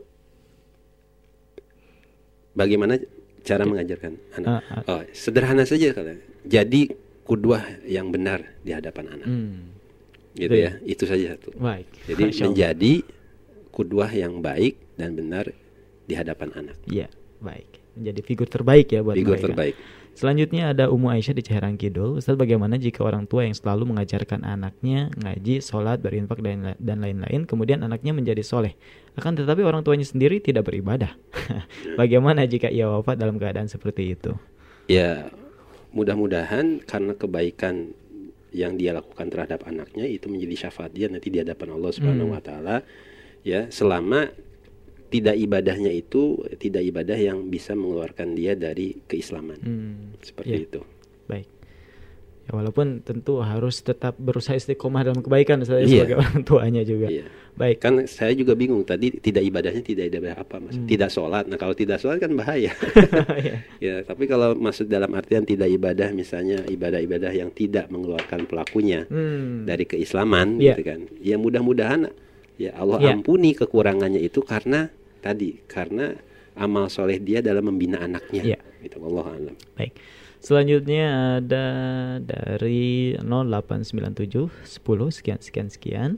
[2.53, 3.01] bagaimana
[3.41, 4.49] cara mengajarkan anak?
[4.49, 4.93] Ah, ah.
[4.93, 6.13] Oh, sederhana saja kalau
[6.45, 6.93] jadi
[7.25, 9.29] kudwah yang benar di hadapan anak.
[9.29, 9.73] Hmm.
[10.37, 10.73] Gitu Itu ya.
[10.85, 11.57] Itu saja tuh.
[11.57, 11.89] Baik.
[12.05, 12.93] Jadi menjadi
[13.77, 15.53] kudwah yang baik dan benar
[16.09, 16.77] di hadapan anak.
[16.89, 17.13] Iya,
[17.45, 17.85] baik.
[17.93, 19.53] Menjadi figur terbaik ya buat Figur mereka.
[19.53, 19.77] terbaik.
[20.17, 22.17] Selanjutnya ada Umu Aisyah di Ciherang Kidul.
[22.17, 27.45] Ustaz bagaimana jika orang tua yang selalu mengajarkan anaknya ngaji, sholat, berinfak dan dan lain-lain,
[27.45, 28.73] kemudian anaknya menjadi soleh.
[29.13, 31.13] Akan tetapi orang tuanya sendiri tidak beribadah.
[32.01, 34.33] bagaimana jika ia wafat dalam keadaan seperti itu?
[34.89, 35.29] Ya,
[35.93, 37.93] mudah-mudahan karena kebaikan
[38.57, 42.37] yang dia lakukan terhadap anaknya itu menjadi syafaat dia nanti di hadapan Allah Subhanahu Hmm.
[42.37, 42.77] wa taala
[43.47, 44.27] ya selama
[45.07, 49.59] tidak ibadahnya itu tidak ibadah yang bisa mengeluarkan dia dari keislaman.
[49.59, 50.59] Hmm, Seperti ya.
[50.61, 50.81] itu.
[51.25, 51.47] Baik.
[52.43, 56.07] Ya, walaupun tentu harus tetap berusaha istiqomah dalam kebaikan saya Iya.
[56.07, 57.07] sebagai orang tuanya juga.
[57.07, 57.27] Iya.
[57.57, 57.77] Baik.
[57.81, 60.75] Kan saya juga bingung tadi tidak ibadahnya tidak ibadah apa Mas?
[60.77, 60.85] Hmm.
[60.85, 61.45] Tidak sholat.
[61.47, 62.75] Nah, kalau tidak sholat kan bahaya.
[63.41, 63.55] Iya.
[63.79, 69.63] ya, tapi kalau maksud dalam artian tidak ibadah misalnya ibadah-ibadah yang tidak mengeluarkan pelakunya Hmm.
[69.65, 70.75] dari keislaman Iya.
[70.75, 71.01] gitu kan.
[71.19, 72.11] Ya mudah-mudahan
[72.57, 73.13] ya Allah Iya.
[73.17, 74.89] ampuni kekurangannya itu karena
[75.21, 76.17] tadi karena
[76.57, 78.57] amal soleh dia dalam membina anaknya.
[78.57, 78.59] Iya.
[78.83, 79.57] Gitu Allah alam.
[79.77, 79.93] Baik.
[80.41, 81.67] Selanjutnya ada
[82.23, 86.11] dari 0897 10 sekian sekian sekian.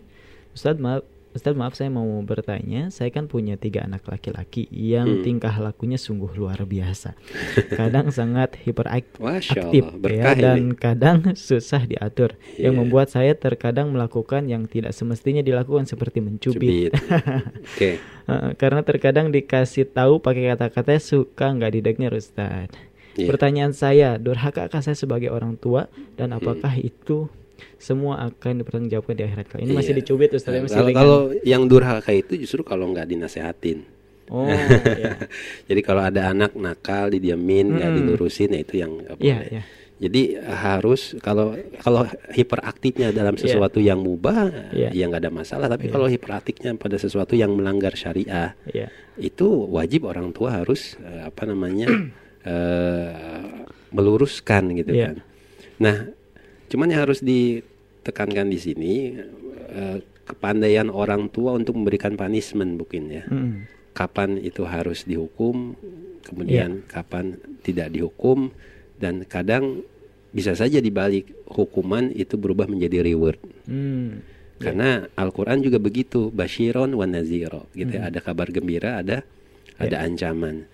[0.52, 1.02] Ustadz maaf
[1.38, 5.22] Ustadz maaf saya mau bertanya, saya kan punya tiga anak laki-laki yang Hmm.
[5.22, 7.14] tingkah lakunya sungguh luar biasa.
[7.70, 9.14] Kadang sangat hiperaktif
[9.70, 10.42] ya berkah ini.
[10.42, 12.80] dan kadang susah diatur yang Iya.
[12.82, 16.90] membuat saya terkadang melakukan yang tidak semestinya dilakukan seperti mencubit.
[16.90, 16.92] Cubit.
[17.70, 18.02] Oke.
[18.02, 22.66] Heeh, karena terkadang dikasih tahu pakai kata-kata suka nggak didengar Ustaz.
[23.14, 23.30] Iya.
[23.30, 27.30] Pertanyaan saya, durhakakah saya sebagai orang tua dan apakah itu
[27.76, 29.60] semua akan dipertanggungjawabkan di akhirat kelak?
[29.62, 29.98] Ini masih Iya.
[30.00, 30.98] dicubit Ustaz, ya, masih kalau, ringan.
[31.00, 33.78] kalau yang durhaka itu justru kalau nggak dinasehatin.
[34.28, 34.44] Oh,
[35.00, 35.16] iya.
[35.64, 37.98] Jadi kalau ada anak nakal didiamin, nggak Mm-mm.
[38.04, 39.62] dilurusin, ya itu yang nggak Iya, iya.
[39.98, 43.42] Jadi harus kalau kalau hiperaktifnya dalam Iya.
[43.50, 44.94] sesuatu yang mubah, Iya.
[44.94, 45.66] ya nggak ada masalah.
[45.66, 45.92] Tapi Iya.
[45.92, 48.92] kalau hiperaktifnya pada sesuatu yang melanggar syariah, Iya.
[49.18, 51.88] itu wajib orang tua harus eh, apa namanya
[52.46, 53.10] eh,
[53.90, 55.06] meluruskan gitu Iya.
[55.08, 55.16] kan.
[55.80, 55.96] Nah,
[56.68, 58.92] cuman yang harus ditekankan di sini
[59.72, 59.98] eh,
[60.28, 63.24] kepandaian orang tua untuk memberikan punishment mungkin ya.
[63.28, 63.64] Mm.
[63.96, 65.74] Kapan itu harus dihukum,
[66.22, 67.34] kemudian kapan
[67.66, 68.54] tidak dihukum
[69.00, 69.82] dan kadang
[70.30, 73.40] bisa saja dibalik hukuman itu berubah menjadi reward.
[73.66, 74.22] Hmm.
[74.58, 78.06] Karena Al-Qur'an juga begitu, basyiron wa naziro gitu ya.
[78.06, 78.10] Hmm.
[78.12, 79.24] Ada kabar gembira, ada
[79.78, 80.04] ada Ya.
[80.04, 80.66] ancaman.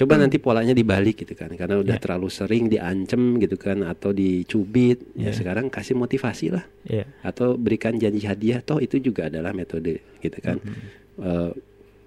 [0.00, 1.52] Coba nanti polanya dibalik gitu kan.
[1.52, 2.00] Karena udah Ya.
[2.00, 5.32] terlalu sering diancam gitu kan atau dicubit, ya Ya.
[5.36, 7.04] sekarang kasih motivasi lah Iya.
[7.20, 10.56] atau berikan janji hadiah toh itu juga adalah metode gitu kan.
[10.56, 11.20] Mm-hmm.
[11.20, 11.52] Eh,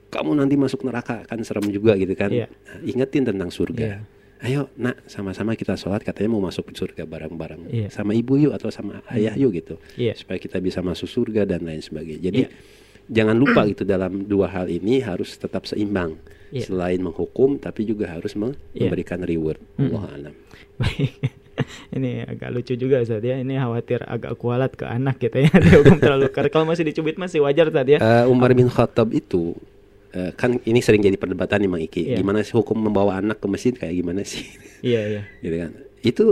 [0.10, 2.34] kamu nanti masuk neraka kan serem juga gitu kan.
[2.34, 2.50] Iya.
[2.50, 3.86] Nah, Ingetin tentang surga.
[3.86, 3.98] Iya.
[4.44, 7.88] Ayo nak sama-sama kita sholat katanya mau masuk surga bareng-bareng Iya.
[7.88, 10.18] sama ibu yuk atau sama ayah yuk gitu Iya.
[10.18, 12.20] supaya kita bisa masuk surga dan lain sebagainya.
[12.20, 12.50] Jadi Iya.
[13.08, 16.18] jangan lupa gitu dalam dua hal ini harus tetap seimbang.
[16.54, 16.70] Iya.
[16.70, 18.86] Selain menghukum tapi juga harus Iya.
[18.86, 19.58] memberikan reward.
[19.82, 19.90] Mm.
[19.90, 20.34] Allah alam.
[20.78, 21.14] Baik.
[21.98, 23.42] Ini agak lucu juga Ustaz ya.
[23.42, 25.50] Ini khawatir agak kualat ke anak gitu ya.
[25.66, 26.54] Dihukum terlalu keras.
[26.54, 28.00] Kalau masih dicubit masih wajar tadi ya.
[28.02, 29.58] Eh, Umar bin Khattab itu
[30.14, 32.02] eh, kan ini sering jadi perdebatan nih Mang Iki.
[32.14, 32.18] Iya.
[32.22, 34.46] Gimana sih hukum membawa anak ke masjid kayak gimana sih?
[34.84, 35.22] Iya, iya.
[35.40, 35.72] gitu kan.
[36.04, 36.24] Itu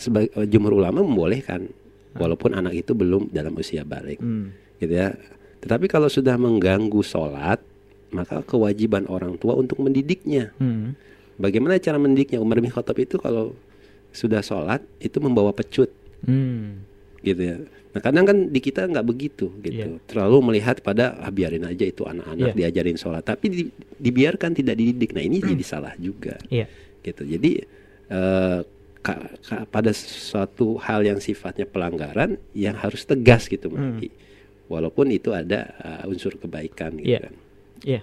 [0.00, 1.68] sebagai jumhur ulama membolehkan
[2.16, 4.18] walaupun anak itu belum dalam usia balik.
[4.24, 4.56] Hmm.
[4.80, 5.12] Gitu ya.
[5.60, 7.60] Tetapi kalau sudah mengganggu sholat,
[8.14, 10.54] maka kewajiban orang tua untuk mendidiknya.
[10.56, 10.94] Hmm.
[11.34, 12.38] Bagaimana cara mendidiknya?
[12.38, 13.58] Umar bin Khattab itu kalau
[14.14, 15.90] sudah sholat itu membawa pecut,
[16.22, 16.86] Hmm.
[17.20, 17.56] gitu ya.
[17.90, 19.98] Nah kadang kan di kita nggak begitu, gitu.
[20.06, 22.58] Terlalu melihat pada ah, biarin aja itu anak-anak Iya.
[22.70, 25.10] diajarin sholat, tapi di- dibiarkan tidak dididik.
[25.10, 26.66] Nah ini jadi salah juga, Iya.
[27.02, 27.22] gitu.
[27.24, 27.50] Jadi
[28.04, 28.60] eh,
[29.00, 33.98] ka- ka- pada suatu hal yang sifatnya pelanggaran, yang harus tegas gitu, Hmm.
[34.64, 37.28] Walaupun itu ada uh, unsur kebaikan, gitu Iya.
[37.28, 37.34] kan.
[37.84, 38.02] Iya.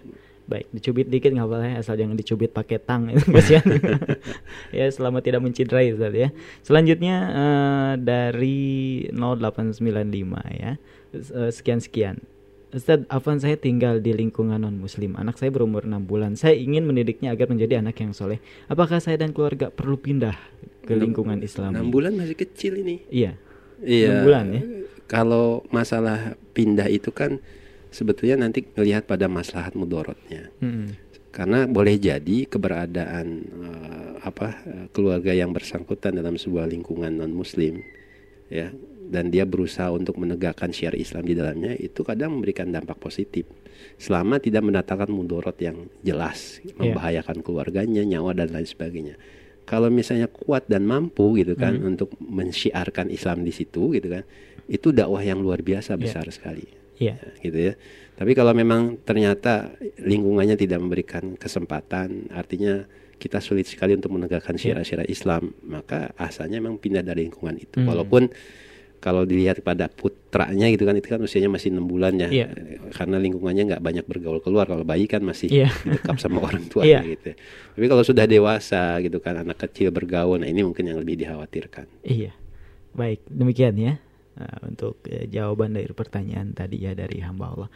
[0.49, 3.63] Baik, dicubit dikit nggak apa-apa asal jangan dicubit pakai tang itu kasihan.
[4.77, 6.29] ya, selama tidak menciderai Ustaz ya.
[6.65, 8.59] Selanjutnya eh, dari
[9.15, 10.11] 0895
[10.57, 10.71] ya.
[11.15, 12.19] Eh, Sekian-sekian.
[12.71, 15.19] Ustaz, Afan saya tinggal di lingkungan non muslim.
[15.19, 16.39] Anak saya berumur 6 bulan.
[16.39, 18.39] Saya ingin mendidiknya agar menjadi anak yang soleh.
[18.71, 20.39] Apakah saya dan keluarga perlu pindah
[20.88, 21.75] ke lingkungan Islam?
[21.75, 23.03] 6 bulan masih kecil ini.
[23.11, 23.36] Iya.
[23.84, 24.23] Iya.
[24.23, 24.61] 6 bulan ya.
[25.11, 27.43] Kalau masalah pindah itu kan
[27.92, 30.50] sebetulnya nanti melihat pada maslahat mudorotnya.
[30.64, 30.96] Mm-mm.
[31.32, 37.80] Karena boleh jadi keberadaan eh, apa eh, keluarga yang bersangkutan dalam sebuah lingkungan non muslim
[38.52, 38.68] ya
[39.12, 43.48] dan dia berusaha untuk menegakkan syiar Islam di dalamnya itu kadang memberikan dampak positif
[43.96, 49.16] selama tidak mendatangkan mudorot yang jelas membahayakan keluarganya nyawa dan lain sebagainya
[49.64, 51.96] kalau misalnya kuat dan mampu gitu kan Hmm.
[51.96, 54.28] untuk mensyiarkan Islam di situ gitu kan
[54.68, 56.02] itu dakwah yang luar biasa Iya.
[56.04, 56.68] besar sekali
[57.02, 57.16] Iya.
[57.41, 57.74] gitu ya.
[58.14, 62.86] Tapi kalau memang ternyata lingkungannya tidak memberikan kesempatan, artinya
[63.18, 64.78] kita sulit sekali untuk menegakkan Iya.
[64.78, 67.82] syiar-syiar Islam, maka asalnya memang pindah dari lingkungan itu.
[67.82, 67.89] Hmm.
[67.89, 68.30] Walaupun
[69.02, 72.47] kalau dilihat pada putranya gitu kan itu kan usianya masih enam bulan ya, Iya.
[72.93, 74.70] karena lingkungannya nggak banyak bergaul keluar.
[74.70, 75.74] Kalau bayi kan masih Iya.
[75.82, 77.18] dekat sama orang tuanya Iya.
[77.18, 77.34] gitu.
[77.74, 81.89] Tapi kalau sudah dewasa gitu kan anak kecil bergaul, nah ini mungkin yang lebih dikhawatirkan.
[82.06, 82.38] Iya.
[82.93, 83.93] Baik, demikian ya.
[84.42, 87.70] Nah, untuk eh, jawaban dari pertanyaan tadi ya dari hamba Allah.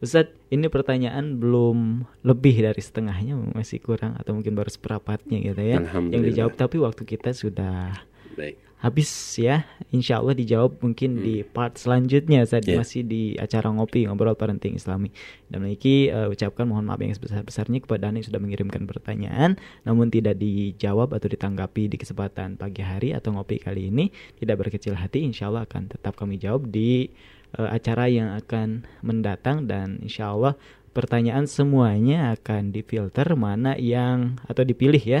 [0.00, 5.76] Ustadz, ini pertanyaan belum lebih dari setengahnya, masih kurang atau mungkin baru seperempatnya gitu ya.
[6.12, 8.00] Yang dijawab tapi waktu kita sudah
[8.36, 8.56] Baik.
[8.80, 9.68] Habis ya.
[9.92, 12.72] Insya Allah dijawab mungkin di part selanjutnya saat Hmm.
[12.72, 12.78] Iya.
[12.80, 15.12] masih di acara ngopi ngobrol parenting Islami.
[15.52, 20.38] Dan memiliki ucapkan mohon maaf yang sebesar-besarnya kepada Anda yang sudah mengirimkan pertanyaan namun tidak
[20.40, 24.08] dijawab atau ditanggapi di kesempatan pagi hari atau ngopi kali ini
[24.38, 27.10] tidak berkecil hati insya Allah akan tetap kami jawab di
[27.58, 30.54] eh, acara yang akan mendatang dan insya Allah
[30.90, 35.20] pertanyaan semuanya akan difilter mana yang atau dipilih ya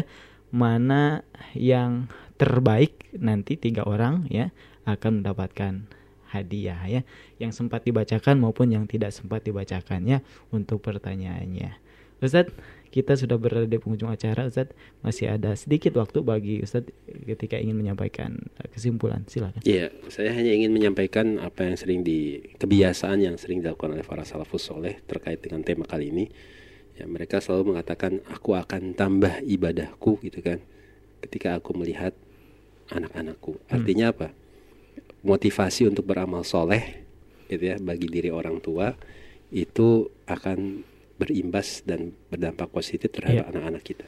[0.50, 1.22] mana
[1.54, 4.48] yang terbaik nanti tiga orang ya
[4.88, 5.84] akan mendapatkan
[6.32, 7.02] hadiah ya
[7.36, 11.76] yang sempat dibacakan maupun yang tidak sempat dibacakannya untuk pertanyaannya.
[12.20, 12.52] Ustadz,
[12.92, 16.92] kita sudah berada di penghujung acara Ustadz, masih ada sedikit waktu bagi Ustadz
[17.24, 19.24] ketika ingin menyampaikan eh, kesimpulan.
[19.24, 19.64] Silakan.
[19.64, 24.28] Iya, saya hanya ingin menyampaikan apa yang sering di kebiasaan yang sering dilakukan oleh para
[24.28, 26.24] salafus soleh terkait dengan tema kali ini.
[27.00, 30.60] Ya, mereka selalu mengatakan aku akan tambah ibadahku gitu kan.
[31.24, 32.12] Ketika aku melihat
[32.90, 33.56] anak-anakku.
[33.68, 34.28] Artinya apa?
[35.20, 37.04] Motivasi untuk beramal soleh
[37.46, 38.94] gitu ya bagi diri orang tua
[39.50, 40.86] itu akan
[41.18, 43.50] berimbas dan berdampak positif terhadap Iya.
[43.52, 44.06] anak-anak kita.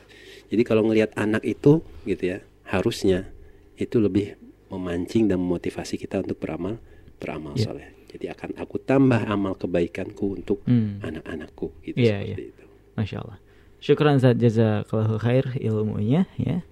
[0.48, 3.28] Jadi kalau ngelihat anak itu gitu ya, harusnya
[3.76, 4.38] itu lebih
[4.70, 6.80] memancing dan memotivasi kita untuk beramal
[7.20, 7.64] beramal Iya.
[7.68, 7.88] soleh.
[8.08, 10.96] Jadi akan aku tambah amal kebaikanku untuk Hmm.
[11.02, 12.50] anak-anakku gitu Iya, seperti iya.
[12.56, 12.64] itu.
[12.96, 13.38] Masya Allah.
[13.82, 16.62] Syukran Ustadz jazakallahu khair ilmunya ya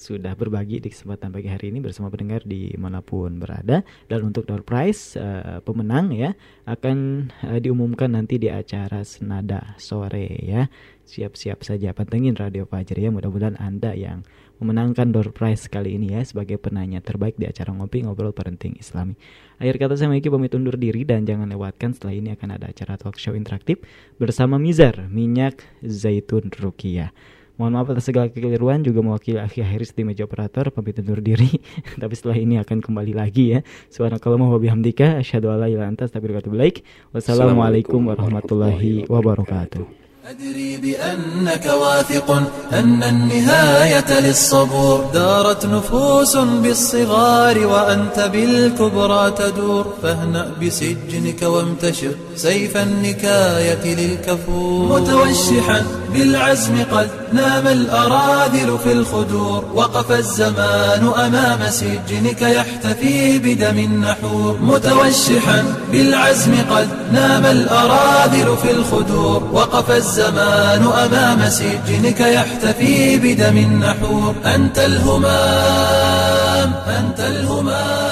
[0.00, 3.84] sudah berbagi di kesempatan pagi hari ini bersama pendengar di mana pun berada.
[4.08, 6.32] Dan untuk door prize eh, pemenang ya
[6.64, 10.72] akan eh, diumumkan nanti di acara senada sore ya.
[11.04, 13.12] Siap-siap saja pantengin Radio Fajar ya.
[13.12, 14.24] Mudah-mudahan anda yang
[14.56, 19.20] memenangkan door prize kali ini ya sebagai penanya terbaik di acara ngopi ngobrol parenting Islami.
[19.60, 22.96] Akhir kata saya Miki pamit undur diri dan jangan lewatkan setelah ini akan ada acara
[22.96, 23.84] talk show interaktif
[24.16, 27.12] bersama Mizar minyak zaitun rukiah
[27.60, 31.60] Mohon maaf atas segala kekeliruan juga mewakili akhi Haris di meja operator pamit undur diri.
[32.00, 33.60] Tapi setelah ini akan kembali lagi ya.
[33.92, 36.80] Subhanakallahumma wa bihamdika asyhadu an la ilaha illa anta astaghfiruka wa.
[37.12, 39.99] Wassalamualaikum warahmatullahi wabarakatuh.
[40.28, 42.30] أدري بأنك واثق
[42.72, 45.10] أن النهاية للصبور.
[45.14, 49.94] دارت نفوس بالصغار وأنت بالكبرى تدور.
[50.02, 55.00] فاهنأ بسجنك وامتشر سيف النكاية للكفور.
[55.00, 59.64] متوشحا بالعزم قد نام الأراذل في الخدور.
[59.74, 64.58] وقف الزمان أمام سجنك يحتفي بدم النحور.
[64.62, 69.48] متوشحا بالعزم قد نام الأراذل في الخدور.
[69.52, 70.09] وقف الزمان
[70.82, 78.09] أمام سجنك يحتفي بدم النحور أنت الهمام أنت الهمام.